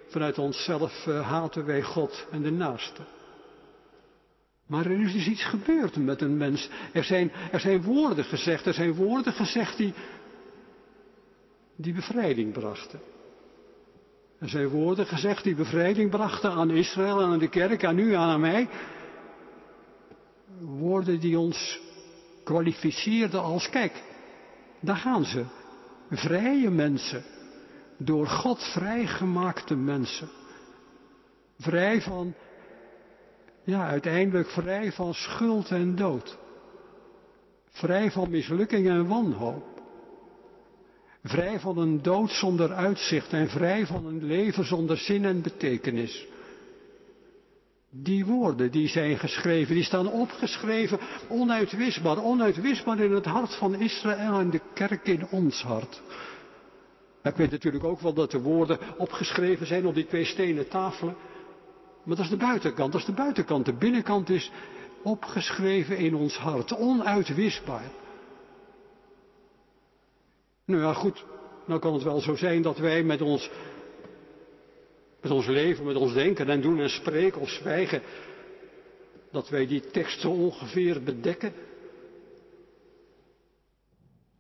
Vanuit 0.07 0.37
onszelf 0.37 1.05
uh, 1.07 1.29
haten 1.29 1.65
wij 1.65 1.81
God 1.81 2.27
en 2.31 2.41
de 2.41 2.51
naaste. 2.51 3.01
Maar 4.67 4.85
er 4.85 5.01
is 5.01 5.13
dus 5.13 5.27
iets 5.27 5.43
gebeurd 5.43 5.95
met 5.95 6.21
een 6.21 6.37
mens. 6.37 6.69
Er 6.93 7.03
zijn, 7.03 7.31
er 7.51 7.59
zijn 7.59 7.83
woorden 7.83 8.25
gezegd, 8.25 8.65
er 8.65 8.73
zijn 8.73 8.93
woorden 8.93 9.33
gezegd 9.33 9.77
die, 9.77 9.93
die 11.75 11.93
bevrijding 11.93 12.53
brachten. 12.53 12.99
Er 14.39 14.49
zijn 14.49 14.67
woorden 14.67 15.05
gezegd 15.05 15.43
die 15.43 15.55
bevrijding 15.55 16.09
brachten 16.09 16.51
aan 16.51 16.69
Israël 16.69 17.21
aan 17.21 17.39
de 17.39 17.49
kerk, 17.49 17.85
aan 17.85 17.99
u 17.99 18.13
aan 18.13 18.39
mij. 18.39 18.69
Woorden 20.59 21.19
die 21.19 21.39
ons 21.39 21.79
kwalificeerden 22.43 23.41
als, 23.41 23.69
kijk, 23.69 24.03
daar 24.79 24.95
gaan 24.95 25.25
ze. 25.25 25.45
Vrije 26.10 26.69
mensen. 26.69 27.24
Door 27.98 28.27
God 28.27 28.63
vrijgemaakte 28.63 29.75
mensen. 29.75 30.29
Vrij 31.60 32.01
van, 32.01 32.33
ja, 33.63 33.88
uiteindelijk 33.88 34.50
vrij 34.50 34.91
van 34.91 35.13
schuld 35.13 35.71
en 35.71 35.95
dood. 35.95 36.38
Vrij 37.69 38.12
van 38.12 38.29
mislukking 38.29 38.88
en 38.88 39.07
wanhoop. 39.07 39.71
Vrij 41.24 41.60
van 41.60 41.77
een 41.77 42.01
dood 42.01 42.31
zonder 42.31 42.74
uitzicht 42.74 43.33
en 43.33 43.50
vrij 43.50 43.86
van 43.86 44.05
een 44.05 44.24
leven 44.24 44.65
zonder 44.65 44.98
zin 44.98 45.25
en 45.25 45.41
betekenis. 45.41 46.27
Die 47.93 48.25
woorden 48.25 48.71
die 48.71 48.88
zijn 48.88 49.17
geschreven, 49.17 49.75
die 49.75 49.83
staan 49.83 50.12
opgeschreven, 50.12 51.00
onuitwisbaar, 51.29 52.24
onuitwisbaar 52.24 53.00
in 53.00 53.12
het 53.12 53.25
hart 53.25 53.55
van 53.55 53.75
Israël 53.75 54.39
en 54.39 54.50
de 54.50 54.62
kerk 54.74 55.07
in 55.07 55.27
ons 55.29 55.63
hart. 55.63 56.01
Ik 57.24 57.36
weet 57.36 57.51
natuurlijk 57.51 57.83
ook 57.83 58.00
wel 58.00 58.13
dat 58.13 58.31
de 58.31 58.41
woorden 58.41 58.77
opgeschreven 58.98 59.67
zijn 59.67 59.86
op 59.86 59.95
die 59.95 60.05
twee 60.05 60.25
stenen 60.25 60.67
tafelen. 60.67 61.15
Maar 62.03 62.15
dat 62.15 62.25
is 62.25 62.31
de 62.31 62.38
buitenkant, 62.38 62.91
dat 62.91 63.01
is 63.01 63.07
de 63.07 63.13
buitenkant. 63.13 63.65
De 63.65 63.74
binnenkant 63.74 64.29
is 64.29 64.51
opgeschreven 65.03 65.98
in 65.98 66.15
ons 66.15 66.38
hart, 66.38 66.77
onuitwisbaar. 66.77 67.91
Nou 70.65 70.81
ja, 70.81 70.93
goed, 70.93 71.25
nou 71.65 71.79
kan 71.79 71.93
het 71.93 72.03
wel 72.03 72.19
zo 72.19 72.36
zijn 72.36 72.62
dat 72.62 72.77
wij 72.77 73.03
met 73.03 73.21
ons, 73.21 73.50
met 75.21 75.31
ons 75.31 75.47
leven, 75.47 75.85
met 75.85 75.95
ons 75.95 76.13
denken 76.13 76.49
en 76.49 76.61
doen 76.61 76.79
en 76.79 76.89
spreken 76.89 77.41
of 77.41 77.49
zwijgen, 77.49 78.01
dat 79.31 79.49
wij 79.49 79.67
die 79.67 79.89
tekst 79.91 80.19
zo 80.19 80.29
ongeveer 80.29 81.03
bedekken. 81.03 81.53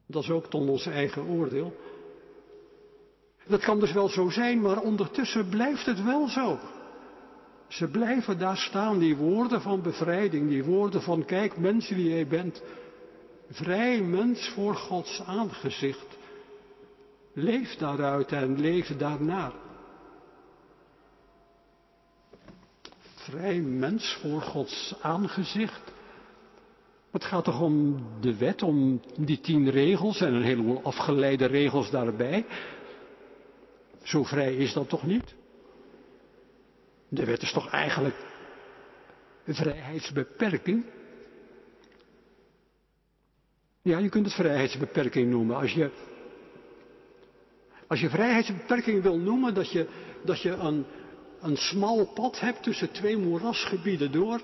Dat 0.07 0.23
is 0.23 0.29
ook 0.29 0.45
tot 0.45 0.69
ons 0.69 0.85
eigen 0.85 1.23
oordeel. 1.25 1.75
Dat 3.47 3.61
kan 3.63 3.79
dus 3.79 3.91
wel 3.91 4.09
zo 4.09 4.29
zijn, 4.29 4.61
maar 4.61 4.81
ondertussen 4.81 5.49
blijft 5.49 5.85
het 5.85 6.03
wel 6.03 6.27
zo. 6.27 6.59
Ze 7.67 7.87
blijven 7.87 8.39
daar 8.39 8.57
staan, 8.57 8.99
die 8.99 9.15
woorden 9.15 9.61
van 9.61 9.81
bevrijding, 9.81 10.49
die 10.49 10.63
woorden 10.63 11.01
van 11.01 11.25
kijk 11.25 11.57
mensen 11.57 11.95
wie 11.95 12.09
jij 12.09 12.27
bent. 12.27 12.63
Vrij 13.49 14.01
mens 14.01 14.49
voor 14.49 14.75
Gods 14.75 15.21
aangezicht. 15.25 16.17
Leef 17.33 17.75
daaruit 17.75 18.31
en 18.31 18.59
leef 18.59 18.97
daarnaar. 18.97 19.51
Vrij 23.21 23.59
mens 23.59 24.13
voor 24.21 24.41
Gods 24.41 24.95
aangezicht. 25.01 25.81
Het 27.11 27.23
gaat 27.23 27.43
toch 27.43 27.61
om 27.61 28.05
de 28.21 28.37
wet, 28.37 28.63
om 28.63 29.01
die 29.17 29.39
tien 29.39 29.69
regels 29.69 30.21
en 30.21 30.33
een 30.33 30.43
heleboel 30.43 30.83
afgeleide 30.83 31.45
regels 31.45 31.89
daarbij. 31.91 32.45
Zo 34.03 34.23
vrij 34.23 34.55
is 34.55 34.73
dat 34.73 34.89
toch 34.89 35.05
niet? 35.05 35.35
De 37.07 37.25
wet 37.25 37.41
is 37.41 37.51
toch 37.51 37.69
eigenlijk 37.69 38.15
een 39.45 39.55
vrijheidsbeperking? 39.55 40.85
Ja, 43.81 43.97
je 43.97 44.09
kunt 44.09 44.25
het 44.25 44.35
vrijheidsbeperking 44.35 45.29
noemen. 45.29 45.55
Als 45.55 45.73
je, 45.73 45.89
als 47.87 47.99
je 47.99 48.09
vrijheidsbeperking 48.09 49.01
wil 49.01 49.17
noemen, 49.17 49.53
dat 49.53 49.71
je, 49.71 49.87
dat 50.23 50.41
je 50.41 50.51
een, 50.51 50.85
een 51.41 51.57
smal 51.57 52.05
pad 52.05 52.39
hebt 52.39 52.63
tussen 52.63 52.91
twee 52.91 53.17
moerasgebieden 53.17 54.11
door, 54.11 54.41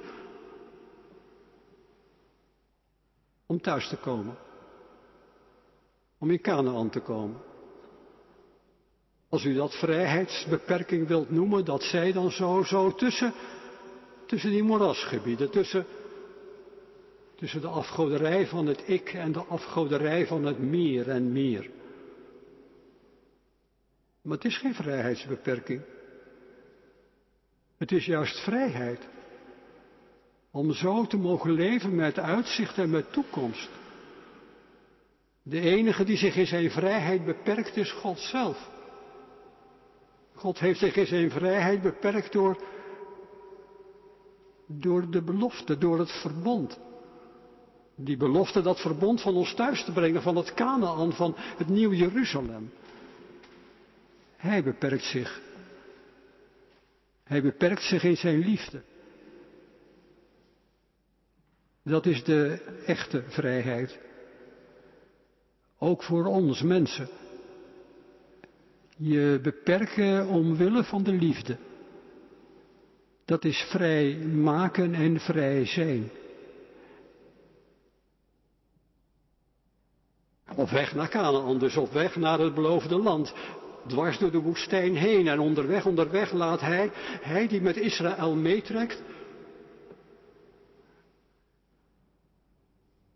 om 3.46 3.62
thuis 3.62 3.88
te 3.88 3.98
komen. 3.98 4.38
Om 6.18 6.32
in 6.32 6.42
Canaan 6.42 6.90
te 6.90 7.00
komen. 7.00 7.42
Als 9.30 9.44
u 9.44 9.54
dat 9.54 9.76
vrijheidsbeperking 9.76 11.08
wilt 11.08 11.30
noemen, 11.30 11.66
dat 11.66 11.84
zij 11.84 12.12
dan 12.12 12.32
zo, 12.32 12.64
zo 12.64 12.94
tussen, 12.94 13.34
tussen 14.26 14.50
die 14.50 14.64
moerasgebieden, 14.64 15.52
tussen 15.52 15.86
Tussen 17.38 17.62
de 17.62 17.68
afgoderij 17.68 18.48
van 18.48 18.66
het 18.68 18.84
ik 18.86 19.14
en 19.14 19.32
de 19.32 19.44
afgoderij 19.44 20.28
van 20.28 20.46
het 20.46 20.60
meer 20.60 21.10
en 21.10 21.32
meer. 21.32 21.70
Maar 24.22 24.36
het 24.36 24.46
is 24.46 24.58
geen 24.58 24.74
vrijheidsbeperking. 24.74 25.82
Het 27.78 27.92
is 27.92 28.06
juist 28.06 28.40
vrijheid. 28.40 29.08
Om 30.52 30.74
zo 30.74 31.06
te 31.06 31.18
mogen 31.18 31.52
leven 31.52 31.96
met 31.96 32.20
uitzicht 32.20 32.78
en 32.78 32.90
met 32.90 33.14
toekomst. 33.14 33.70
De 35.44 35.60
enige 35.60 36.04
die 36.04 36.18
zich 36.18 36.36
in 36.36 36.48
zijn 36.48 36.72
vrijheid 36.72 37.26
beperkt 37.26 37.76
is 37.76 37.92
God 37.92 38.20
zelf. 38.20 38.70
God 40.34 40.60
heeft 40.60 40.80
zich 40.80 40.96
in 40.96 41.06
zijn 41.06 41.32
vrijheid 41.32 41.82
beperkt 41.82 42.32
door, 42.32 42.64
door 44.68 45.10
de 45.10 45.22
belofte, 45.22 45.78
door 45.78 46.00
het 46.00 46.12
verbond. 46.12 46.80
Die 47.96 48.18
belofte, 48.18 48.62
dat 48.62 48.80
verbond 48.80 49.22
van 49.22 49.36
ons 49.36 49.54
thuis 49.54 49.84
te 49.84 49.92
brengen, 49.92 50.22
van 50.22 50.36
het 50.36 50.54
Canaan, 50.54 51.14
van 51.14 51.34
het 51.38 51.68
nieuw 51.68 51.94
Jeruzalem. 51.94 52.72
Hij 54.36 54.64
beperkt 54.64 55.04
zich. 55.04 55.42
Hij 57.28 57.42
beperkt 57.42 57.84
zich 57.84 58.04
in 58.04 58.18
zijn 58.18 58.40
liefde. 58.40 58.82
Dat 61.84 62.06
is 62.06 62.24
de 62.24 62.62
echte 62.86 63.24
vrijheid. 63.28 64.00
Ook 65.78 66.04
voor 66.04 66.26
ons 66.26 66.62
mensen. 66.62 67.10
Je 68.98 69.40
beperken 69.42 70.28
omwille 70.28 70.84
van 70.84 71.04
de 71.04 71.12
liefde. 71.12 71.58
Dat 73.26 73.46
is 73.46 73.68
vrij 73.70 74.16
maken 74.18 74.94
en 74.94 75.20
vrij 75.20 75.66
zijn. 75.66 76.12
Op 80.56 80.70
weg 80.70 80.96
naar 80.96 81.10
Canaan, 81.10 81.60
dus 81.60 81.78
op 81.78 81.92
weg 81.92 82.16
naar 82.16 82.40
het 82.40 82.54
beloofde 82.54 82.98
land. 82.98 83.34
Dwars 83.88 84.18
door 84.18 84.32
de 84.32 84.40
woestijn 84.42 84.96
heen 84.96 85.28
en 85.28 85.40
onderweg, 85.40 85.86
onderweg 85.86 86.32
laat 86.32 86.62
hij, 86.62 86.92
hij 87.22 87.48
die 87.48 87.62
met 87.62 87.78
Israël 87.78 88.36
meetrekt, 88.36 89.02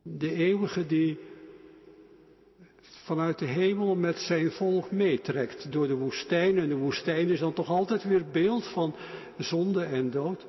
de 0.01 0.33
eeuwige 0.33 0.85
die 0.85 1.19
vanuit 3.03 3.39
de 3.39 3.45
hemel 3.45 3.95
met 3.95 4.17
zijn 4.19 4.51
volk 4.51 4.91
meetrekt 4.91 5.71
door 5.71 5.87
de 5.87 5.95
woestijn. 5.95 6.57
En 6.57 6.69
de 6.69 6.75
woestijn 6.75 7.29
is 7.29 7.39
dan 7.39 7.53
toch 7.53 7.69
altijd 7.69 8.03
weer 8.03 8.25
beeld 8.31 8.67
van 8.67 8.95
zonde 9.37 9.83
en 9.83 10.11
dood. 10.11 10.45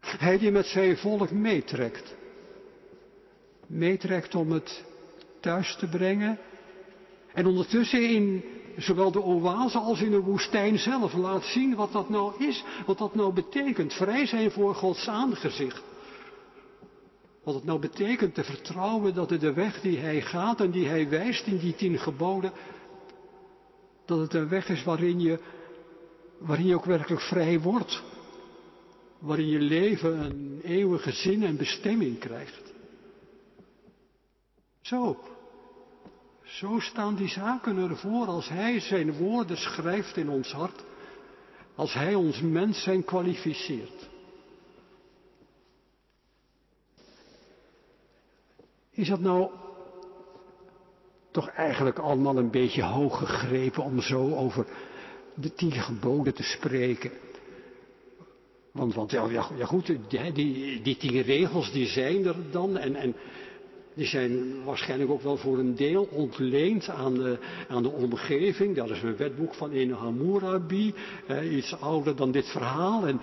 Hij 0.00 0.38
die 0.38 0.50
met 0.50 0.66
zijn 0.66 0.96
volk 0.96 1.30
meetrekt. 1.30 2.14
Meetrekt 3.66 4.34
om 4.34 4.50
het 4.50 4.84
thuis 5.40 5.76
te 5.76 5.88
brengen. 5.88 6.38
En 7.36 7.46
ondertussen 7.46 8.08
in 8.10 8.44
zowel 8.76 9.10
de 9.10 9.22
oase 9.22 9.78
als 9.78 10.00
in 10.00 10.10
de 10.10 10.20
woestijn 10.20 10.78
zelf 10.78 11.14
laat 11.14 11.44
zien 11.44 11.74
wat 11.74 11.92
dat 11.92 12.08
nou 12.08 12.44
is. 12.44 12.64
Wat 12.86 12.98
dat 12.98 13.14
nou 13.14 13.32
betekent. 13.32 13.92
Vrij 13.92 14.26
zijn 14.26 14.50
voor 14.50 14.74
Gods 14.74 15.08
aangezicht. 15.08 15.82
Wat 17.42 17.54
het 17.54 17.64
nou 17.64 17.78
betekent 17.78 18.34
te 18.34 18.44
vertrouwen 18.44 19.14
dat 19.14 19.28
de 19.28 19.52
weg 19.52 19.80
die 19.80 19.98
hij 19.98 20.20
gaat 20.20 20.60
en 20.60 20.70
die 20.70 20.86
hij 20.86 21.08
wijst 21.08 21.46
in 21.46 21.58
die 21.58 21.74
tien 21.74 21.98
geboden, 21.98 22.52
dat 24.04 24.18
het 24.18 24.34
een 24.34 24.48
weg 24.48 24.68
is 24.68 24.84
waarin 24.84 25.20
je, 25.20 25.38
waarin 26.38 26.66
je 26.66 26.74
ook 26.74 26.84
werkelijk 26.84 27.22
vrij 27.22 27.60
wordt. 27.60 28.02
Waarin 29.18 29.48
je 29.48 29.60
leven 29.60 30.18
een 30.18 30.60
eeuwige 30.62 31.12
zin 31.12 31.42
en 31.42 31.56
bestemming 31.56 32.18
krijgt. 32.18 32.72
Zo. 34.80 35.16
Zo 36.46 36.80
staan 36.80 37.14
die 37.14 37.28
zaken 37.28 37.78
ervoor 37.78 38.26
als 38.26 38.48
Hij 38.48 38.80
zijn 38.80 39.12
woorden 39.12 39.56
schrijft 39.56 40.16
in 40.16 40.28
ons 40.28 40.52
hart. 40.52 40.84
Als 41.74 41.94
Hij 41.94 42.14
ons 42.14 42.40
mens 42.40 42.82
zijn 42.82 43.04
kwalificeert. 43.04 44.08
Is 48.90 49.08
dat 49.08 49.20
nou 49.20 49.50
toch 51.30 51.48
eigenlijk 51.48 51.98
allemaal 51.98 52.36
een 52.36 52.50
beetje 52.50 52.82
hoog 52.82 53.18
gegrepen 53.18 53.82
om 53.82 54.00
zo 54.00 54.34
over 54.34 54.66
de 55.34 55.54
tien 55.54 55.72
geboden 55.72 56.34
te 56.34 56.42
spreken? 56.42 57.10
Want, 58.72 58.94
want 58.94 59.10
ja, 59.10 59.28
ja, 59.28 59.66
goed, 59.66 59.86
die, 59.86 60.32
die, 60.32 60.82
die, 60.82 60.96
tien 60.96 61.22
regels 61.22 61.72
die 61.72 61.86
zijn 61.86 62.26
er 62.26 62.50
dan 62.50 62.76
en, 62.76 62.94
en 62.94 63.16
die 63.96 64.06
zijn 64.06 64.64
waarschijnlijk 64.64 65.10
ook 65.10 65.22
wel 65.22 65.36
voor 65.36 65.58
een 65.58 65.74
deel 65.74 66.08
ontleend 66.10 66.88
aan 66.88 67.14
de, 67.14 67.38
aan 67.68 67.82
de 67.82 67.90
omgeving. 67.90 68.76
Dat 68.76 68.90
is 68.90 69.02
een 69.02 69.16
wetboek 69.16 69.54
van 69.54 69.72
een 69.72 69.92
Hammurabi, 69.92 70.94
eh, 71.26 71.56
iets 71.56 71.80
ouder 71.80 72.16
dan 72.16 72.30
dit 72.30 72.46
verhaal. 72.48 73.06
En 73.06 73.20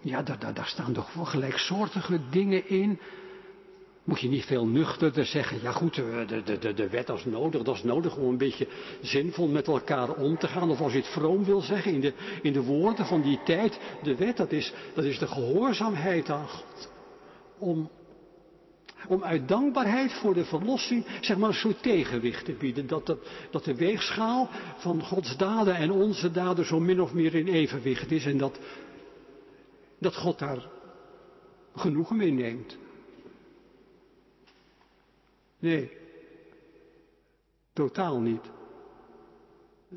ja, 0.00 0.22
daar, 0.22 0.38
daar, 0.38 0.54
daar 0.54 0.66
staan 0.66 0.92
toch 0.92 1.14
wel 1.14 1.24
gelijksoortige 1.24 2.20
dingen 2.30 2.68
in. 2.68 2.98
Moet 4.04 4.20
je 4.20 4.28
niet 4.28 4.44
veel 4.44 4.66
nuchterder 4.66 5.24
zeggen, 5.24 5.62
ja 5.62 5.72
goed, 5.72 5.94
de, 5.94 6.42
de, 6.44 6.58
de, 6.58 6.74
de 6.74 6.88
wet 6.88 7.08
is 7.08 7.24
nodig, 7.24 7.62
dat 7.62 7.74
is 7.74 7.82
nodig 7.82 8.16
om 8.16 8.28
een 8.28 8.38
beetje 8.38 8.66
zinvol 9.00 9.48
met 9.48 9.66
elkaar 9.66 10.14
om 10.14 10.38
te 10.38 10.48
gaan. 10.48 10.70
Of 10.70 10.80
als 10.80 10.92
je 10.92 10.98
het 10.98 11.08
vroom 11.08 11.44
wil 11.44 11.60
zeggen, 11.60 11.92
in 11.92 12.00
de, 12.00 12.12
in 12.42 12.52
de 12.52 12.62
woorden 12.62 13.06
van 13.06 13.22
die 13.22 13.40
tijd, 13.44 13.80
de 14.02 14.16
wet, 14.16 14.36
dat 14.36 14.52
is, 14.52 14.72
dat 14.94 15.04
is 15.04 15.18
de 15.18 15.26
gehoorzaamheid 15.26 16.30
aan 16.30 16.48
God. 16.48 16.90
Om, 17.58 17.90
om 19.08 19.24
uit 19.24 19.48
dankbaarheid 19.48 20.12
voor 20.12 20.34
de 20.34 20.44
verlossing, 20.44 21.06
zeg 21.20 21.36
maar, 21.36 21.48
een 21.48 21.54
soort 21.54 21.82
tegenwicht 21.82 22.44
te 22.44 22.52
bieden. 22.52 22.86
Dat, 22.86 23.06
dat, 23.06 23.18
dat 23.50 23.64
de 23.64 23.74
weegschaal 23.74 24.48
van 24.76 25.02
Gods 25.02 25.36
daden 25.36 25.74
en 25.74 25.90
onze 25.90 26.30
daden 26.30 26.64
zo 26.64 26.80
min 26.80 27.00
of 27.00 27.12
meer 27.12 27.34
in 27.34 27.48
evenwicht 27.48 28.10
is. 28.10 28.24
En 28.26 28.38
dat, 28.38 28.58
dat 29.98 30.16
God 30.16 30.38
daar 30.38 30.68
genoegen 31.74 32.16
mee 32.16 32.32
neemt. 32.32 32.78
Nee, 35.58 35.90
totaal 37.72 38.20
niet. 38.20 38.50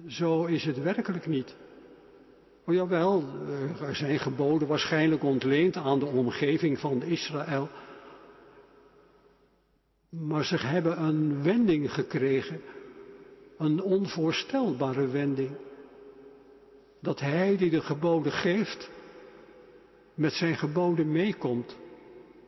Zo 0.07 0.45
is 0.45 0.65
het 0.65 0.81
werkelijk 0.81 1.27
niet. 1.27 1.55
Oh 2.65 2.73
jawel, 2.73 3.23
er 3.81 3.95
zijn 3.95 4.19
geboden 4.19 4.67
waarschijnlijk 4.67 5.23
ontleend 5.23 5.75
aan 5.75 5.99
de 5.99 6.05
omgeving 6.05 6.79
van 6.79 7.03
Israël. 7.03 7.69
Maar 10.19 10.45
ze 10.45 10.57
hebben 10.57 11.01
een 11.01 11.43
wending 11.43 11.93
gekregen, 11.93 12.61
een 13.57 13.81
onvoorstelbare 13.81 15.07
wending. 15.07 15.51
Dat 16.99 17.19
hij 17.19 17.57
die 17.57 17.69
de 17.69 17.81
geboden 17.81 18.31
geeft, 18.31 18.89
met 20.13 20.33
zijn 20.33 20.55
geboden 20.55 21.11
meekomt. 21.11 21.75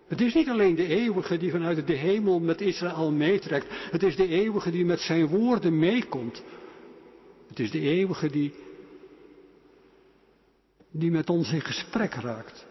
Het 0.08 0.22
is 0.22 0.34
niet 0.34 0.50
alleen 0.50 0.76
de 0.76 0.88
eeuwige 0.88 1.38
die 1.38 1.52
vanuit 1.52 1.88
de 1.88 1.94
hemel 1.94 2.40
met 2.40 2.62
Israël 2.62 3.12
meetrekt. 3.12 3.68
Het 3.70 4.04
is 4.04 4.16
de 4.16 4.28
eeuwige 4.28 4.72
die 4.72 4.86
met 4.86 5.00
zijn 5.00 5.28
woorden 5.28 5.80
meekomt. 5.80 6.44
Het 7.48 7.60
is 7.60 7.72
de 7.72 7.80
eeuwige 7.80 8.30
die, 8.30 8.54
die 10.92 11.12
met 11.12 11.30
ons 11.30 11.52
in 11.52 11.62
gesprek 11.62 12.14
raakt. 12.14 12.66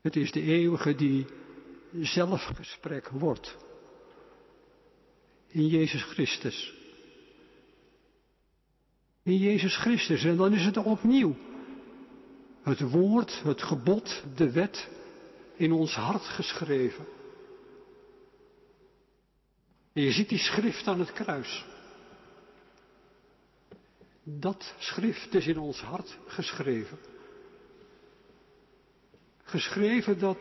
Het 0.00 0.16
is 0.16 0.32
de 0.32 0.42
eeuwige 0.42 0.94
die 0.94 1.26
zelf 1.92 2.42
gesprek 2.44 3.08
wordt. 3.08 3.56
In 5.48 5.66
Jezus 5.66 6.02
Christus. 6.02 6.74
In 9.22 9.36
Jezus 9.36 9.76
Christus. 9.76 10.24
En 10.24 10.36
dan 10.36 10.54
is 10.54 10.64
het 10.64 10.76
opnieuw. 10.76 11.36
Het 12.62 12.80
woord, 12.80 13.42
het 13.42 13.62
gebod, 13.62 14.24
de 14.36 14.52
wet, 14.52 14.88
in 15.56 15.72
ons 15.72 15.94
hart 15.94 16.24
geschreven. 16.24 17.06
En 19.92 20.02
je 20.02 20.12
ziet 20.12 20.28
die 20.28 20.38
schrift 20.38 20.86
aan 20.86 20.98
het 20.98 21.12
kruis. 21.12 21.64
Dat 24.22 24.74
schrift 24.78 25.34
is 25.34 25.46
in 25.46 25.58
ons 25.58 25.80
hart 25.80 26.18
geschreven. 26.26 26.98
Geschreven 29.42 30.18
dat 30.18 30.38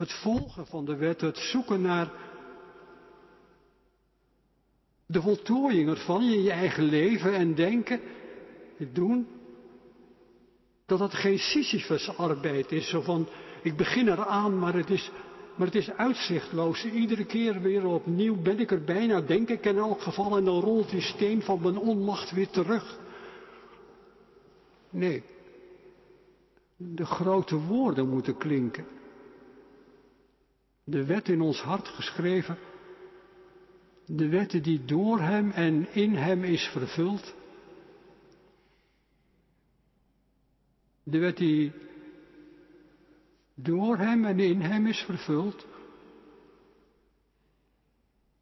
het 0.00 0.12
volgen 0.12 0.66
van 0.66 0.84
de 0.84 0.96
wet, 0.96 1.20
het 1.20 1.38
zoeken 1.38 1.80
naar 1.80 2.10
de 5.06 5.22
voltooiing 5.22 5.88
ervan 5.88 6.22
in 6.22 6.42
je 6.42 6.50
eigen 6.50 6.84
leven 6.84 7.34
en 7.34 7.54
denken, 7.54 8.00
doen, 8.92 9.26
dat 10.86 10.98
het 10.98 11.14
geen 11.14 11.38
Sisyphus-arbeid 11.38 12.72
is, 12.72 12.88
zo 12.88 13.00
van, 13.00 13.28
ik 13.62 13.76
begin 13.76 14.08
eraan, 14.08 14.58
maar 14.58 14.74
het 14.74 14.90
is, 14.90 15.10
maar 15.56 15.66
het 15.66 15.76
is 15.76 15.90
uitzichtloos. 15.90 16.84
Iedere 16.84 17.24
keer 17.24 17.60
weer 17.60 17.86
opnieuw 17.86 18.42
ben 18.42 18.58
ik 18.58 18.70
er 18.70 18.84
bijna, 18.84 19.20
denk 19.20 19.48
ik 19.48 19.64
in 19.66 19.76
elk 19.76 20.00
geval, 20.00 20.36
en 20.36 20.44
dan 20.44 20.60
rolt 20.60 20.90
die 20.90 21.00
steen 21.00 21.42
van 21.42 21.62
mijn 21.62 21.78
onmacht 21.78 22.30
weer 22.30 22.50
terug. 22.50 22.98
Nee. 24.90 25.22
de 26.76 27.06
grote 27.06 27.56
woorden 27.56 28.08
moeten 28.08 28.36
klinken. 28.36 28.98
De 30.90 31.04
wet 31.04 31.28
in 31.28 31.40
ons 31.40 31.60
hart 31.60 31.88
geschreven, 31.88 32.58
de 34.06 34.28
wetten 34.28 34.62
die 34.62 34.84
door 34.84 35.20
Hem 35.20 35.50
en 35.50 35.92
in 35.92 36.14
Hem 36.14 36.44
is 36.44 36.68
vervuld. 36.72 37.34
De 41.02 41.18
wet 41.18 41.36
die 41.36 41.72
door 43.54 43.96
Hem 43.96 44.24
en 44.24 44.40
in 44.40 44.60
Hem 44.60 44.86
is 44.86 45.00
vervuld. 45.00 45.66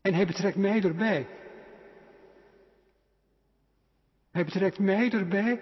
En 0.01 0.15
Hij 0.15 0.27
betrekt 0.27 0.57
mij 0.57 0.83
erbij. 0.83 1.27
Hij 4.31 4.45
betrekt 4.45 4.79
mij 4.79 5.11
erbij 5.11 5.61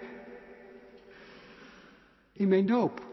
in 2.31 2.47
mijn 2.47 2.65
doop. 2.65 3.05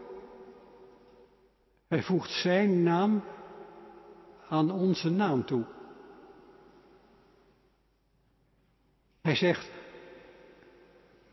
Hij 1.87 2.03
voegt 2.03 2.31
zijn 2.31 2.83
naam 2.83 3.23
aan 4.49 4.71
onze 4.71 5.09
naam 5.09 5.45
toe. 5.45 5.65
Hij 9.21 9.35
zegt, 9.35 9.71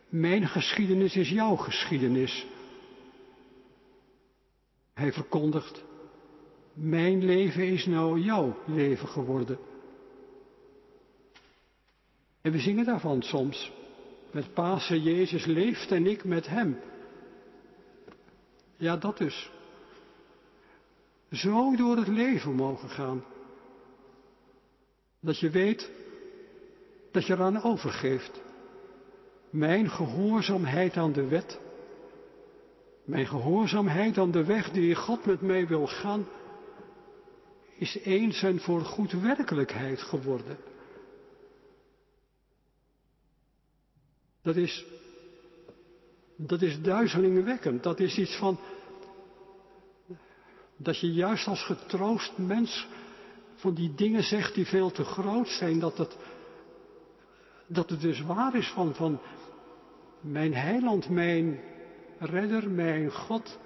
mijn 0.09 0.49
geschiedenis 0.49 1.17
is 1.17 1.29
jouw 1.29 1.57
geschiedenis. 1.57 2.47
Hij 4.95 5.13
verkondigt, 5.13 5.85
mijn 6.73 7.25
leven 7.25 7.67
is 7.67 7.87
nou 7.87 8.21
jouw 8.21 8.57
leven 8.67 9.09
geworden. 9.09 9.59
En 12.41 12.53
we 12.53 12.59
zingen 12.59 12.85
daarvan 12.85 13.23
soms. 13.23 13.73
Met 14.31 14.55
Pasen, 14.55 15.03
Jezus 15.03 15.45
leeft 15.45 15.91
en 15.91 16.07
ik 16.07 16.25
met 16.25 16.47
Hem. 16.47 16.81
Ja, 18.77 18.97
dat 18.97 19.19
dus. 19.19 19.51
Zo 21.33 21.77
door 21.77 21.97
het 21.97 22.09
leven 22.09 22.55
mogen 22.55 22.89
gaan. 22.89 23.25
Dat 25.21 25.39
je 25.39 25.51
weet 25.51 25.91
dat 27.11 27.27
je 27.27 27.33
eraan 27.33 27.63
overgeeft. 27.63 28.41
Mijn 29.51 29.91
gehoorzaamheid 29.91 30.97
aan 30.97 31.13
de 31.13 31.27
wet. 31.27 31.61
Mijn 33.05 33.27
gehoorzaamheid 33.27 34.19
aan 34.19 34.31
de 34.31 34.45
weg 34.45 34.71
die 34.71 34.95
God 34.95 35.27
met 35.27 35.41
mij 35.41 35.67
wil 35.67 35.87
gaan. 35.87 36.27
Is 37.79 37.99
eens 38.03 38.43
en 38.43 38.61
voor 38.61 38.81
goed 38.81 39.13
werkelijkheid 39.13 40.03
geworden. 40.03 40.57
Dat 44.43 44.57
is, 44.57 44.85
dat 46.37 46.63
is 46.63 46.81
duizelingwekkend. 46.81 47.83
Dat 47.83 48.01
is 48.01 48.19
iets 48.19 48.37
van, 48.37 48.59
dat 50.83 50.99
je 50.99 51.13
juist 51.13 51.47
als 51.47 51.65
getroost 51.65 52.39
mens 52.39 52.87
van 53.55 53.75
die 53.75 53.95
dingen 53.95 54.23
zegt 54.23 54.55
die 54.55 54.67
veel 54.67 54.91
te 54.91 55.05
groot 55.05 55.49
zijn, 55.49 55.79
dat 55.79 55.99
het, 55.99 56.17
dat 57.67 57.91
het 57.91 58.01
dus 58.01 58.21
waar 58.23 58.55
is 58.57 58.69
van, 58.69 58.95
van 58.95 59.21
mijn 60.21 60.55
heiland, 60.55 61.09
mijn 61.09 61.61
redder, 62.19 62.71
mijn 62.71 63.11
God. 63.13 63.59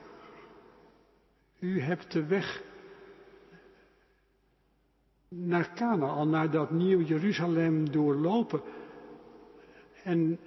U 1.58 1.80
hebt 1.80 2.12
de 2.12 2.26
weg 2.26 2.62
naar 5.28 5.74
Canaan, 5.74 6.30
naar 6.30 6.50
dat 6.50 6.70
nieuw 6.70 7.00
Jeruzalem 7.00 7.90
doorlopen. 7.90 8.60
En 10.02 10.38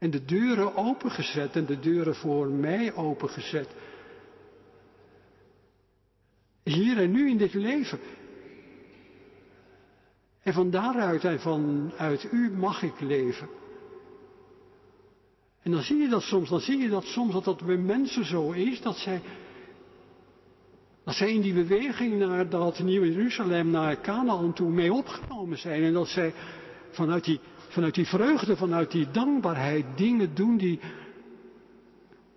en 0.00 0.10
de 0.10 0.24
deuren 0.24 0.76
opengezet 0.76 1.56
en 1.56 1.66
de 1.66 1.80
deuren 1.80 2.14
voor 2.14 2.48
mij 2.48 2.94
opengezet. 2.94 3.68
Hier 6.62 6.98
en 6.98 7.10
nu 7.10 7.30
in 7.30 7.36
dit 7.36 7.54
leven. 7.54 7.98
En 10.42 10.52
van 10.52 10.70
daaruit 10.70 11.24
en 11.24 11.40
vanuit 11.40 12.28
u 12.32 12.50
mag 12.50 12.82
ik 12.82 13.00
leven. 13.00 13.48
En 15.62 15.70
dan 15.70 15.82
zie 15.82 15.96
je 15.96 16.08
dat 16.08 16.22
soms, 16.22 16.48
dan 16.48 16.60
zie 16.60 16.78
je 16.78 16.88
dat 16.88 17.04
soms 17.04 17.32
dat 17.32 17.44
dat 17.44 17.64
bij 17.66 17.76
mensen 17.76 18.24
zo 18.24 18.50
is, 18.50 18.82
dat 18.82 18.96
zij, 18.96 19.22
dat 21.04 21.14
zij 21.14 21.32
in 21.32 21.40
die 21.40 21.54
beweging 21.54 22.18
naar 22.18 22.48
dat 22.48 22.78
nieuwe 22.78 23.12
Jeruzalem, 23.12 23.70
naar 23.70 24.00
Canaan 24.00 24.52
toe 24.52 24.70
mee 24.70 24.92
opgenomen 24.92 25.58
zijn. 25.58 25.82
En 25.82 25.92
dat 25.92 26.08
zij 26.08 26.32
vanuit 26.90 27.24
die 27.24 27.40
vanuit 27.70 27.94
die 27.94 28.06
vreugde, 28.06 28.56
vanuit 28.56 28.90
die 28.90 29.10
dankbaarheid 29.10 29.84
dingen 29.96 30.34
doen 30.34 30.56
die, 30.56 30.80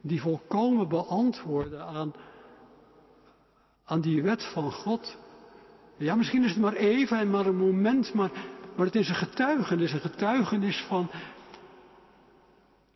die 0.01 0.21
volkomen 0.21 0.88
beantwoorden 0.88 1.86
aan, 1.86 2.13
aan 3.85 4.01
die 4.01 4.21
wet 4.21 4.43
van 4.43 4.71
God. 4.71 5.17
Ja, 5.97 6.15
misschien 6.15 6.43
is 6.43 6.49
het 6.49 6.59
maar 6.59 6.73
even 6.73 7.17
en 7.17 7.29
maar 7.29 7.45
een 7.45 7.57
moment, 7.57 8.13
maar, 8.13 8.31
maar 8.75 8.85
het 8.85 8.95
is 8.95 9.09
een 9.09 9.15
getuigenis, 9.15 9.91
een 9.91 9.99
getuigenis 9.99 10.85
van 10.87 11.09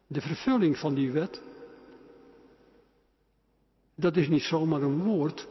de 0.08 0.22
vervulling 0.22 0.78
van 0.78 0.94
die 0.94 1.12
wet. 1.12 1.42
Dat 3.96 4.16
is 4.16 4.28
niet 4.28 4.44
zomaar 4.44 4.82
een 4.82 5.04
woord. 5.04 5.48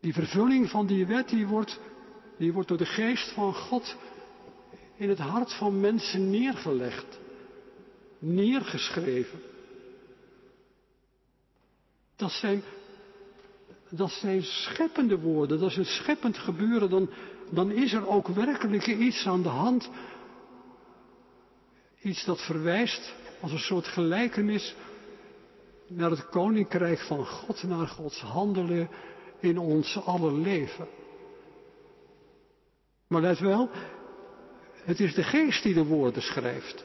Die 0.00 0.12
vervulling 0.12 0.70
van 0.70 0.86
die 0.86 1.06
wet, 1.06 1.28
die 1.28 1.46
wordt, 1.46 1.80
die 2.38 2.52
wordt 2.52 2.68
door 2.68 2.78
de 2.78 2.86
geest 2.86 3.32
van 3.32 3.54
God 3.54 3.96
in 4.96 5.08
het 5.08 5.18
hart 5.18 5.52
van 5.54 5.80
mensen 5.80 6.30
neergelegd, 6.30 7.18
neergeschreven. 8.18 9.40
Dat 12.16 12.30
zijn, 12.30 12.62
dat 13.90 14.10
zijn 14.10 14.42
scheppende 14.42 15.18
woorden, 15.18 15.60
dat 15.60 15.70
is 15.70 15.76
een 15.76 15.84
scheppend 15.84 16.38
gebeuren, 16.38 16.90
dan, 16.90 17.10
dan 17.50 17.70
is 17.70 17.92
er 17.92 18.08
ook 18.08 18.28
werkelijk 18.28 18.86
iets 18.86 19.26
aan 19.26 19.42
de 19.42 19.48
hand. 19.48 19.90
Iets 22.02 22.24
dat 22.24 22.40
verwijst 22.40 23.14
als 23.40 23.52
een 23.52 23.58
soort 23.58 23.86
gelijkenis 23.86 24.74
naar 25.86 26.10
het 26.10 26.28
koninkrijk 26.28 26.98
van 26.98 27.26
God, 27.26 27.62
naar 27.62 27.86
Gods 27.86 28.20
handelen 28.20 28.88
in 29.40 29.58
ons 29.58 30.00
aller 30.04 30.32
leven. 30.32 30.86
Maar 33.06 33.22
let 33.22 33.38
wel, 33.38 33.70
het 34.84 35.00
is 35.00 35.14
de 35.14 35.22
geest 35.22 35.62
die 35.62 35.74
de 35.74 35.84
woorden 35.84 36.22
schrijft. 36.22 36.84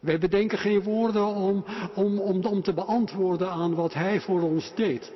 Wij 0.00 0.18
bedenken 0.18 0.58
geen 0.58 0.82
woorden 0.82 1.26
om, 1.26 1.64
om, 1.94 2.18
om, 2.18 2.44
om 2.44 2.62
te 2.62 2.74
beantwoorden 2.74 3.50
aan 3.50 3.74
wat 3.74 3.92
Hij 3.92 4.20
voor 4.20 4.42
ons 4.42 4.74
deed. 4.74 5.12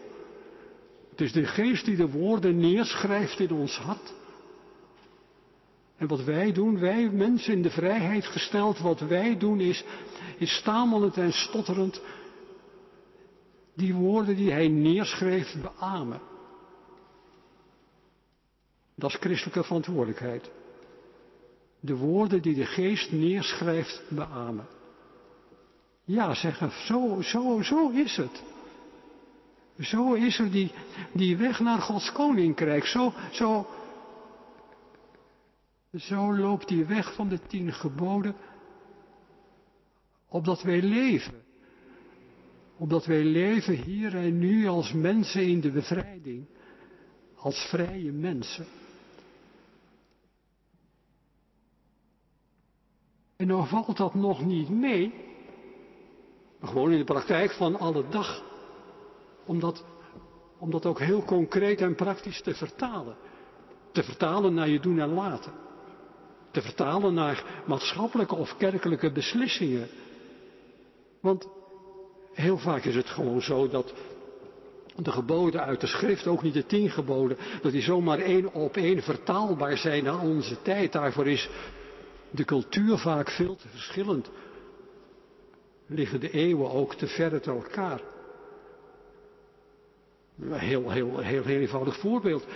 Het 1.19 1.27
is 1.27 1.33
de 1.33 1.47
geest 1.47 1.85
die 1.85 1.97
de 1.97 2.11
woorden 2.11 2.59
neerschrijft 2.59 3.41
in 3.41 3.53
ons 3.53 3.77
hart. 3.79 4.15
En 5.97 6.07
wat 6.07 6.25
wij 6.25 6.53
doen, 6.53 6.79
wij 6.79 7.11
mensen 7.11 7.53
in 7.53 7.63
de 7.63 7.71
vrijheid 7.71 8.27
gesteld, 8.27 8.79
wat 8.79 9.01
wij 9.01 9.39
doen 9.39 9.61
is, 9.61 9.85
is 10.37 10.57
stamelend 10.57 11.17
en 11.17 11.33
stotterend 11.33 12.01
die 13.75 13.95
woorden 13.95 14.37
die 14.37 14.53
hij 14.53 14.69
neerschreef 14.69 15.57
beamen. 15.63 16.21
Dat 18.95 19.11
is 19.11 19.17
christelijke 19.17 19.65
verantwoordelijkheid 19.65 20.51
de 21.81 21.97
woorden 21.97 22.43
die 22.43 22.55
de 22.55 22.67
geest 22.67 23.13
neerschrijft 23.13 24.03
beamen. 24.09 24.67
Ja, 26.05 26.35
zeggen, 26.35 26.71
zo, 26.71 27.23
zo, 27.23 27.63
zo 27.63 27.91
is 27.91 28.17
het. 28.17 28.43
Zo 29.79 30.14
is 30.14 30.38
er 30.38 30.51
die, 30.51 30.73
die 31.12 31.37
weg 31.37 31.61
naar 31.61 31.81
Gods 31.81 32.12
koninkrijk. 32.12 32.85
Zo, 32.85 33.12
zo, 33.33 33.67
zo 35.95 36.37
loopt 36.37 36.69
die 36.69 36.85
weg 36.85 37.14
van 37.14 37.29
de 37.29 37.41
tien 37.47 37.73
geboden. 37.73 38.35
Opdat 40.29 40.62
wij 40.62 40.83
leven. 40.83 41.43
Opdat 42.77 43.07
wij 43.07 43.25
leven 43.25 43.75
hier 43.75 44.17
en 44.17 44.38
nu 44.38 44.67
als 44.67 44.93
mensen 44.93 45.43
in 45.43 45.61
de 45.61 45.71
bevrijding. 45.71 46.47
Als 47.35 47.69
vrije 47.71 48.12
mensen. 48.12 48.67
En 53.37 53.47
nou 53.47 53.67
valt 53.67 53.97
dat 53.97 54.14
nog 54.14 54.45
niet 54.45 54.69
mee, 54.69 55.14
gewoon 56.62 56.93
in 56.93 56.99
de 56.99 57.05
praktijk 57.05 57.51
van 57.51 57.79
alle 57.79 58.09
dag, 58.09 58.48
om 59.49 59.61
dat, 59.61 59.85
dat 60.61 60.87
ook 60.87 60.99
heel 60.99 61.23
concreet 61.23 61.81
en 61.81 61.95
praktisch 61.95 62.43
te 62.43 62.55
vertalen. 62.55 63.17
Te 63.93 64.03
vertalen 64.03 64.55
naar 64.55 64.69
je 64.69 64.81
doen 64.81 65.01
en 65.01 65.15
laten. 65.15 65.53
Te 66.51 66.63
vertalen 66.63 67.15
naar 67.15 67.63
maatschappelijke 67.67 68.35
of 68.35 68.57
kerkelijke 68.57 69.13
beslissingen. 69.13 69.89
Want 71.21 71.49
heel 72.33 72.59
vaak 72.59 72.85
is 72.85 72.95
het 72.95 73.09
gewoon 73.09 73.43
zo 73.43 73.69
dat 73.69 73.95
de 74.97 75.13
geboden 75.13 75.65
uit 75.65 75.81
de 75.81 75.87
schrift, 75.87 76.27
ook 76.27 76.43
niet 76.43 76.55
de 76.55 76.67
tien 76.67 76.91
geboden, 76.91 77.37
dat 77.63 77.73
die 77.73 77.83
zomaar 77.83 78.19
één 78.19 78.53
op 78.53 78.77
één 78.77 79.03
vertaalbaar 79.03 79.77
zijn 79.77 80.05
naar 80.05 80.21
onze 80.21 80.63
tijd. 80.63 80.93
Daarvoor 80.93 81.27
is 81.27 81.49
de 82.31 82.45
cultuur 82.45 82.99
vaak 82.99 83.31
veel 83.31 83.57
te 83.57 83.69
verschillend. 83.69 84.31
liggen 85.87 86.21
de 86.21 86.31
eeuwen 86.31 86.71
ook 86.71 86.95
te 86.95 87.07
ver 87.07 87.33
uit 87.33 87.47
elkaar. 87.47 88.01
Heel, 90.42 90.90
heel, 90.90 91.18
heel, 91.18 91.42
heel 91.44 91.61
eenvoudig 91.61 91.96
voorbeeld. 91.96 92.46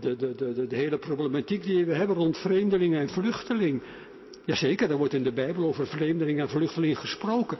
De, 0.00 0.16
de, 0.16 0.34
de, 0.34 0.66
de, 0.66 0.76
hele 0.76 0.98
problematiek 0.98 1.62
die 1.62 1.84
we 1.84 1.94
hebben 1.94 2.16
rond 2.16 2.38
vreemdeling 2.38 2.94
en 2.94 3.08
vluchteling. 3.08 3.82
Jazeker, 4.44 4.90
er 4.90 4.96
wordt 4.96 5.14
in 5.14 5.22
de 5.22 5.32
Bijbel 5.32 5.64
over 5.64 5.86
vreemdeling 5.86 6.40
en 6.40 6.48
vluchteling 6.48 6.98
gesproken. 6.98 7.58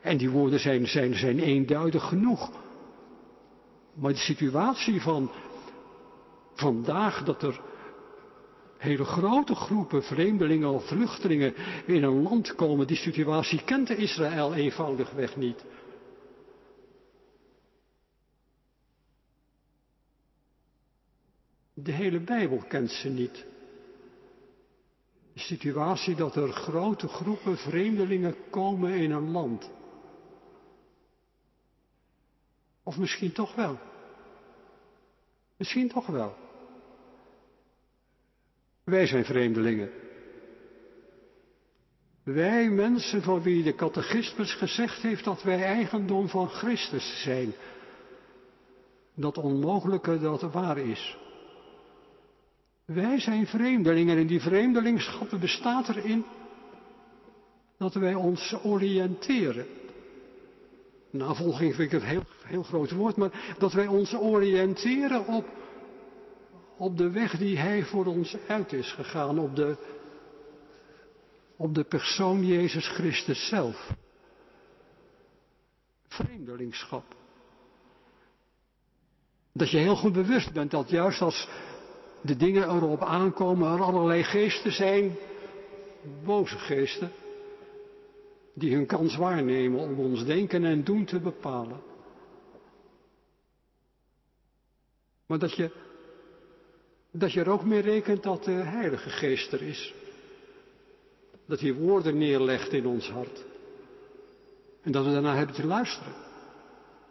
En 0.00 0.16
die 0.16 0.30
woorden 0.30 0.60
zijn, 0.60 0.86
zijn, 0.86 1.14
zijn 1.14 1.38
eenduidig 1.38 2.04
genoeg. 2.04 2.50
Maar 3.94 4.12
de 4.12 4.18
situatie 4.18 5.00
van 5.00 5.30
vandaag 6.54 7.24
dat 7.24 7.42
er 7.42 7.60
hele 8.78 9.04
grote 9.04 9.54
groepen 9.54 10.02
vreemdelingen 10.02 10.70
of 10.70 10.86
vluchtelingen 10.86 11.54
in 11.86 12.02
een 12.02 12.22
land 12.22 12.54
komen, 12.54 12.86
die 12.86 12.96
situatie 12.96 13.64
kent 13.64 13.90
Israël 13.90 14.54
eenvoudigweg 14.54 15.36
niet. 15.36 15.64
De 21.78 21.92
hele 21.92 22.20
Bijbel 22.20 22.64
kent 22.68 22.90
ze 22.90 23.08
niet. 23.08 23.44
De 25.32 25.40
situatie 25.40 26.14
dat 26.14 26.36
er 26.36 26.52
grote 26.52 27.08
groepen 27.08 27.56
vreemdelingen 27.56 28.34
komen 28.50 28.92
in 28.92 29.10
een 29.10 29.30
land. 29.30 29.70
Of 32.82 32.98
misschien 32.98 33.32
toch 33.32 33.54
wel. 33.54 33.78
Misschien 35.56 35.88
toch 35.88 36.06
wel. 36.06 36.34
Wij 38.84 39.06
zijn 39.06 39.24
vreemdelingen. 39.24 39.90
Wij 42.22 42.70
mensen 42.70 43.22
van 43.22 43.42
wie 43.42 43.62
de 43.62 43.74
catechismus 43.74 44.54
gezegd 44.54 45.02
heeft 45.02 45.24
dat 45.24 45.42
wij 45.42 45.62
eigendom 45.62 46.28
van 46.28 46.48
Christus 46.48 47.22
zijn. 47.22 47.54
Dat 49.14 49.38
onmogelijke 49.38 50.20
dat 50.20 50.40
waar 50.40 50.78
is. 50.78 51.24
Wij 52.86 53.20
zijn 53.20 53.46
vreemdelingen 53.46 54.18
en 54.18 54.26
die 54.26 54.40
vreemdelingschap 54.40 55.30
bestaat 55.40 55.88
erin 55.88 56.24
dat 57.78 57.94
wij 57.94 58.14
ons 58.14 58.54
oriënteren. 58.62 59.66
Navolging 61.10 61.74
vind 61.74 61.92
ik 61.92 62.00
een 62.00 62.06
heel, 62.06 62.24
heel 62.44 62.62
groot 62.62 62.90
woord, 62.90 63.16
maar 63.16 63.54
dat 63.58 63.72
wij 63.72 63.86
ons 63.86 64.14
oriënteren 64.14 65.26
op, 65.26 65.48
op 66.76 66.96
de 66.96 67.10
weg 67.10 67.38
die 67.38 67.58
Hij 67.58 67.84
voor 67.84 68.06
ons 68.06 68.36
uit 68.48 68.72
is 68.72 68.92
gegaan, 68.92 69.38
op 69.38 69.56
de, 69.56 69.76
op 71.56 71.74
de 71.74 71.84
persoon 71.84 72.46
Jezus 72.46 72.88
Christus 72.88 73.48
zelf. 73.48 73.90
Vreemdelingschap. 76.08 77.04
Dat 79.52 79.70
je 79.70 79.78
heel 79.78 79.96
goed 79.96 80.12
bewust 80.12 80.52
bent 80.52 80.70
dat 80.70 80.90
juist 80.90 81.20
als 81.20 81.48
de 82.26 82.36
dingen 82.36 82.70
erop 82.70 83.02
aankomen, 83.02 83.72
er 83.72 83.82
allerlei 83.82 84.22
geesten 84.22 84.72
zijn, 84.72 85.16
boze 86.24 86.58
geesten, 86.58 87.12
die 88.54 88.74
hun 88.74 88.86
kans 88.86 89.16
waarnemen 89.16 89.80
om 89.80 89.98
ons 89.98 90.24
denken 90.24 90.64
en 90.64 90.84
doen 90.84 91.04
te 91.04 91.20
bepalen. 91.20 91.80
Maar 95.26 95.38
dat 95.38 95.54
je, 95.54 95.70
dat 97.10 97.32
je 97.32 97.40
er 97.40 97.50
ook 97.50 97.64
mee 97.64 97.80
rekent 97.80 98.22
dat 98.22 98.44
de 98.44 98.50
Heilige 98.50 99.10
Geest 99.10 99.52
er 99.52 99.62
is. 99.62 99.94
Dat 101.46 101.60
hij 101.60 101.74
woorden 101.74 102.18
neerlegt 102.18 102.72
in 102.72 102.86
ons 102.86 103.10
hart. 103.10 103.44
En 104.82 104.92
dat 104.92 105.04
we 105.04 105.12
daarna 105.12 105.34
hebben 105.34 105.54
te 105.54 105.66
luisteren. 105.66 106.12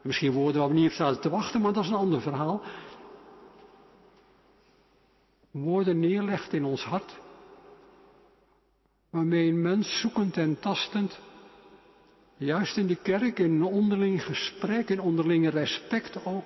misschien 0.01 0.31
woorden 0.31 0.61
waar 0.61 0.69
we 0.69 0.75
niet 0.75 0.89
op 0.89 0.95
zaten 0.95 1.21
te 1.21 1.29
wachten, 1.29 1.61
maar 1.61 1.73
dat 1.73 1.83
is 1.83 1.89
een 1.89 1.95
ander 1.95 2.21
verhaal 2.21 2.61
woorden 5.61 5.99
neerlegt 5.99 6.53
in 6.53 6.65
ons 6.65 6.83
hart, 6.83 7.19
waarmee 9.09 9.49
een 9.49 9.61
mens 9.61 9.99
zoekend 9.99 10.37
en 10.37 10.59
tastend, 10.59 11.19
juist 12.37 12.77
in 12.77 12.87
de 12.87 12.95
kerk, 12.95 13.39
in 13.39 13.63
onderling 13.63 14.23
gesprek, 14.23 14.89
in 14.89 14.99
onderlinge 14.99 15.49
respect 15.49 16.25
ook, 16.25 16.45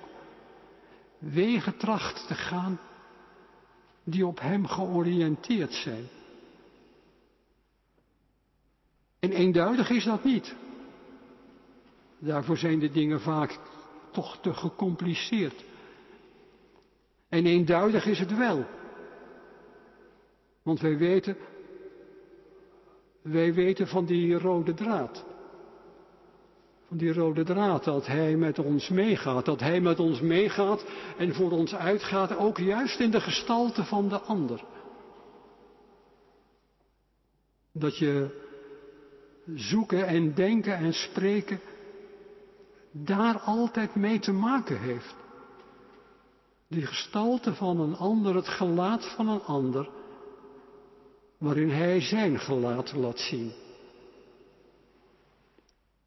wegen 1.18 1.76
tracht 1.76 2.26
te 2.26 2.34
gaan 2.34 2.80
die 4.04 4.26
op 4.26 4.40
hem 4.40 4.66
georiënteerd 4.66 5.72
zijn. 5.72 6.04
En 9.18 9.32
eenduidig 9.32 9.90
is 9.90 10.04
dat 10.04 10.24
niet. 10.24 10.54
Daarvoor 12.18 12.56
zijn 12.56 12.78
de 12.78 12.90
dingen 12.90 13.20
vaak 13.20 13.58
toch 14.12 14.38
te 14.40 14.54
gecompliceerd. 14.54 15.64
En 17.28 17.46
eenduidig 17.46 18.06
is 18.06 18.18
het 18.18 18.36
wel. 18.36 18.66
Want 20.62 20.80
wij 20.80 20.98
weten, 20.98 21.36
wij 23.22 23.54
weten 23.54 23.88
van 23.88 24.04
die 24.04 24.38
rode 24.38 24.74
draad. 24.74 25.24
Van 26.88 26.96
die 26.96 27.12
rode 27.12 27.44
draad 27.44 27.84
dat 27.84 28.06
Hij 28.06 28.36
met 28.36 28.58
ons 28.58 28.88
meegaat. 28.88 29.44
Dat 29.44 29.60
Hij 29.60 29.80
met 29.80 30.00
ons 30.00 30.20
meegaat 30.20 30.84
en 31.18 31.34
voor 31.34 31.50
ons 31.50 31.74
uitgaat, 31.74 32.36
ook 32.36 32.58
juist 32.58 33.00
in 33.00 33.10
de 33.10 33.20
gestalte 33.20 33.84
van 33.84 34.08
de 34.08 34.20
ander. 34.20 34.64
Dat 37.72 37.98
je 37.98 38.38
zoeken 39.54 40.06
en 40.06 40.34
denken 40.34 40.76
en 40.76 40.92
spreken 40.92 41.60
daar 42.90 43.38
altijd 43.38 43.94
mee 43.94 44.18
te 44.18 44.32
maken 44.32 44.80
heeft. 44.80 45.14
Die 46.68 46.86
gestalte 46.86 47.54
van 47.54 47.80
een 47.80 47.96
ander, 47.96 48.34
het 48.34 48.48
gelaat 48.48 49.14
van 49.14 49.28
een 49.28 49.42
ander, 49.42 49.88
waarin 51.40 51.70
hij 51.70 52.00
zijn 52.00 52.38
gelaat 52.40 52.92
laat 52.92 53.18
zien. 53.18 53.52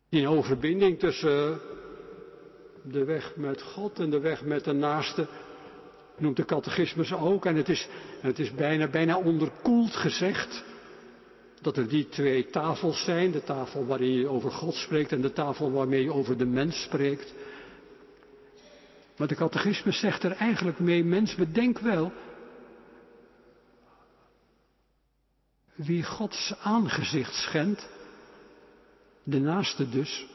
In 0.10 0.28
overbinding 0.28 1.00
tussen 1.00 1.60
de 2.84 3.04
weg 3.04 3.36
met 3.36 3.62
God 3.62 4.00
en 4.00 4.10
de 4.10 4.19
weg 4.19 4.43
met 4.43 4.63
de 4.63 4.74
naaste 4.74 5.28
noemt 6.17 6.36
de 6.36 6.46
catechismus 6.46 7.13
ook. 7.13 7.46
En 7.46 7.56
het 7.56 7.69
is, 7.69 7.88
het 8.22 8.39
is 8.39 8.54
bijna, 8.54 8.88
bijna 8.88 9.17
onderkoeld 9.17 9.96
gezegd 9.96 10.63
dat 11.62 11.78
er 11.78 11.88
die 11.88 12.10
twee 12.10 12.50
tafels 12.50 13.04
zijn. 13.04 13.32
De 13.32 13.43
tafel 13.43 13.86
waarin 13.86 14.12
je 14.13 14.28
over 14.28 14.52
God 14.52 14.76
spreekt 14.76 15.12
en 15.12 15.22
de 15.22 15.34
tafel 15.34 15.72
waarmee 15.72 16.04
je 16.04 16.13
over 16.13 16.38
de 16.38 16.46
mens 16.46 16.82
spreekt. 16.82 17.34
Maar 19.17 19.28
de 19.28 19.36
catechismus 19.36 20.00
zegt 20.00 20.24
er 20.24 20.32
eigenlijk 20.32 20.80
mee, 20.80 21.04
mens 21.04 21.36
bedenk 21.36 21.80
wel 21.80 22.12
Wie 25.76 26.04
Gods 26.04 26.56
aangezicht 26.62 27.34
schendt, 27.34 27.90
de 29.24 29.40
naaste 29.40 29.90
dus, 29.90 30.28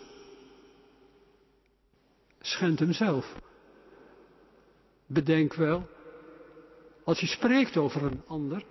schendt 2.41 2.81
hemzelf. 2.81 3.35
Bedenk 5.07 5.55
wel, 5.55 5.89
als 7.05 7.21
je 7.21 7.27
spreekt 7.27 7.77
over 7.77 8.03
een 8.03 8.23
ander, 8.27 8.65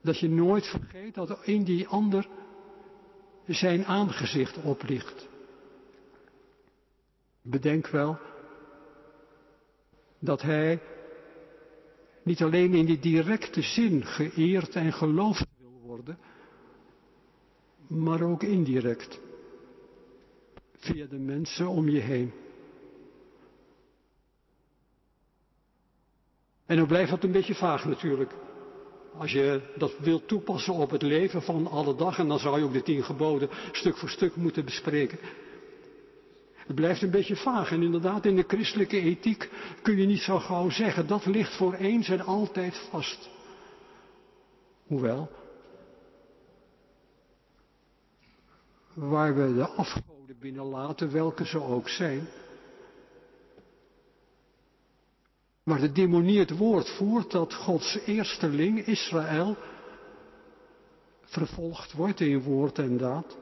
dat 0.00 0.18
je 0.18 0.28
nooit 0.28 0.66
vergeet 0.66 1.14
dat 1.14 1.38
in 1.42 1.64
die 1.64 1.88
ander 1.88 2.28
zijn 3.46 3.84
aangezicht 3.86 4.56
oplicht. 4.62 5.28
Bedenk 7.42 7.86
wel 7.86 8.18
dat 10.18 10.42
hij 10.42 10.82
niet 12.22 12.42
alleen 12.42 12.74
in 12.74 12.84
die 12.86 12.98
directe 12.98 13.62
zin 13.62 14.04
geëerd 14.04 14.74
en 14.74 14.92
geloofd 14.92 15.46
wil 15.58 15.80
worden, 15.82 16.18
maar 17.86 18.22
ook 18.22 18.42
indirect, 18.42 19.20
via 20.76 21.06
de 21.06 21.18
mensen 21.18 21.68
om 21.68 21.88
je 21.88 22.00
heen. 22.00 22.32
En 26.66 26.76
dan 26.76 26.86
blijft 26.86 27.10
dat 27.10 27.24
een 27.24 27.32
beetje 27.32 27.54
vaag 27.54 27.84
natuurlijk. 27.84 28.32
Als 29.18 29.32
je 29.32 29.60
dat 29.76 29.98
wilt 29.98 30.28
toepassen 30.28 30.74
op 30.74 30.90
het 30.90 31.02
leven 31.02 31.42
van 31.42 31.66
alle 31.66 31.94
dag, 31.96 32.18
en 32.18 32.28
dan 32.28 32.38
zou 32.38 32.58
je 32.58 32.64
ook 32.64 32.72
de 32.72 32.82
tien 32.82 33.02
geboden 33.04 33.48
stuk 33.72 33.96
voor 33.96 34.08
stuk 34.08 34.36
moeten 34.36 34.64
bespreken. 34.64 35.18
Het 36.70 36.78
blijft 36.78 37.02
een 37.02 37.10
beetje 37.10 37.36
vaag 37.36 37.70
en 37.70 37.82
inderdaad 37.82 38.24
in 38.24 38.36
de 38.36 38.44
christelijke 38.46 39.00
ethiek 39.00 39.50
kun 39.82 39.96
je 39.96 40.06
niet 40.06 40.20
zo 40.20 40.38
gauw 40.38 40.70
zeggen, 40.70 41.06
dat 41.06 41.26
ligt 41.26 41.56
voor 41.56 41.74
eens 41.74 42.08
en 42.08 42.20
altijd 42.20 42.76
vast. 42.90 43.30
Hoewel, 44.86 45.30
waar 48.94 49.34
we 49.34 49.54
de 49.54 49.68
afgoden 49.68 50.36
binnenlaten, 50.38 51.12
welke 51.12 51.46
ze 51.46 51.62
ook 51.62 51.88
zijn, 51.88 52.28
waar 55.62 55.80
de 55.80 55.92
demonie 55.92 56.38
het 56.38 56.56
woord 56.56 56.90
voert 56.90 57.30
dat 57.30 57.54
Gods 57.54 57.98
eersteling 58.06 58.86
Israël 58.86 59.56
vervolgd 61.24 61.92
wordt 61.92 62.20
in 62.20 62.42
woord 62.42 62.78
en 62.78 62.96
daad. 62.96 63.36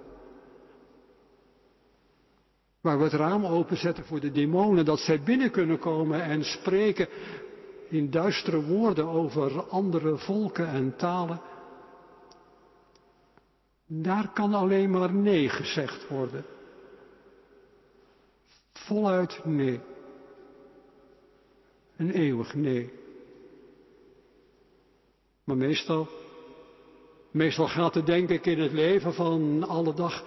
Waar 2.89 2.99
we 2.99 3.05
het 3.05 3.13
raam 3.13 3.47
openzetten 3.47 4.05
voor 4.05 4.21
de 4.21 4.33
demonen, 4.33 4.85
dat 4.85 4.99
zij 4.99 5.21
binnen 5.23 5.51
kunnen 5.51 5.79
komen 5.79 6.23
en 6.23 6.45
spreken 6.45 7.09
in 7.89 8.11
duistere 8.11 8.63
woorden 8.63 9.07
over 9.07 9.63
andere 9.69 10.17
volken 10.17 10.69
en 10.69 10.97
talen. 10.97 11.41
Daar 13.87 14.31
kan 14.33 14.55
alleen 14.55 14.91
maar 14.91 15.13
nee 15.13 15.49
gezegd 15.49 16.09
worden. 16.09 16.45
Voluit 18.73 19.41
nee. 19.45 19.81
Een 21.97 22.11
eeuwig 22.11 22.55
nee. 22.55 22.93
Maar 25.45 25.57
meestal, 25.57 26.09
meestal 27.31 27.69
gaat 27.69 27.95
het 27.95 28.07
denk 28.07 28.29
ik 28.29 28.47
in 28.47 28.61
het 28.61 28.73
leven 28.73 29.15
van 29.15 29.65
alle 29.69 29.95
dag 29.95 30.25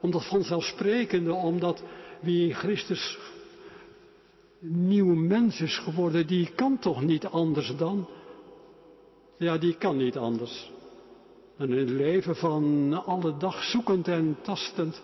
om 0.00 0.10
dat 0.10 0.26
vanzelfsprekende, 0.26 1.32
omdat 1.32 1.82
wie 2.20 2.48
in 2.48 2.54
Christus 2.54 3.18
nieuwe 4.60 5.16
mens 5.16 5.60
is 5.60 5.78
geworden, 5.78 6.26
die 6.26 6.50
kan 6.54 6.78
toch 6.78 7.02
niet 7.02 7.26
anders 7.26 7.76
dan? 7.76 8.08
Ja, 9.36 9.58
die 9.58 9.76
kan 9.76 9.96
niet 9.96 10.16
anders. 10.16 10.70
En 11.56 11.70
in 11.70 11.78
het 11.78 11.90
leven 11.90 12.36
van 12.36 12.92
alle 13.04 13.36
dag 13.36 13.62
zoekend 13.62 14.08
en 14.08 14.36
tastend, 14.42 15.02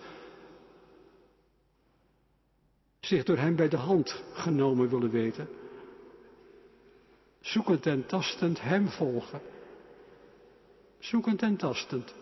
zich 3.01 3.25
door 3.25 3.37
hem 3.37 3.57
bij 3.57 3.69
de 3.69 3.77
hand 3.77 4.23
genomen 4.33 4.89
willen 4.89 5.11
weten. 5.11 5.49
Zoekend 7.41 7.87
en 7.87 8.07
tastend 8.07 8.61
hem 8.61 8.89
volgen. 8.89 9.41
Zoekend 10.99 11.43
en 11.43 11.57
tastend. 11.57 12.15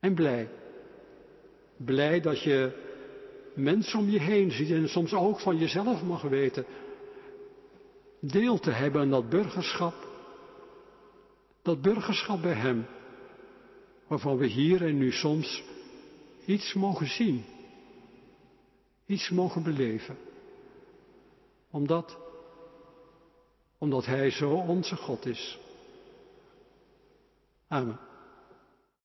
En 0.00 0.14
blij. 0.14 0.48
Blij 1.76 2.20
dat 2.20 2.42
je 2.42 2.84
mensen 3.54 3.98
om 3.98 4.08
je 4.08 4.20
heen 4.20 4.50
ziet 4.50 4.70
en 4.70 4.88
soms 4.88 5.14
ook 5.14 5.40
van 5.40 5.56
jezelf 5.56 6.02
mag 6.02 6.22
weten. 6.22 6.66
Deel 8.20 8.58
te 8.58 8.70
hebben 8.70 9.00
aan 9.00 9.10
dat 9.10 9.28
burgerschap. 9.28 9.94
Dat 11.62 11.82
burgerschap 11.82 12.42
bij 12.42 12.54
Hem. 12.54 12.86
Waarvan 14.06 14.36
we 14.36 14.46
hier 14.46 14.86
en 14.86 14.98
nu 14.98 15.12
soms 15.12 15.64
iets 16.44 16.74
mogen 16.74 17.06
zien. 17.06 17.44
Iets 19.06 19.30
mogen 19.30 19.62
beleven. 19.62 20.16
Omdat, 21.70 22.18
omdat 23.78 24.06
Hij 24.06 24.30
zo 24.30 24.50
onze 24.50 24.96
God 24.96 25.26
is. 25.26 25.58
Amen. 27.68 28.05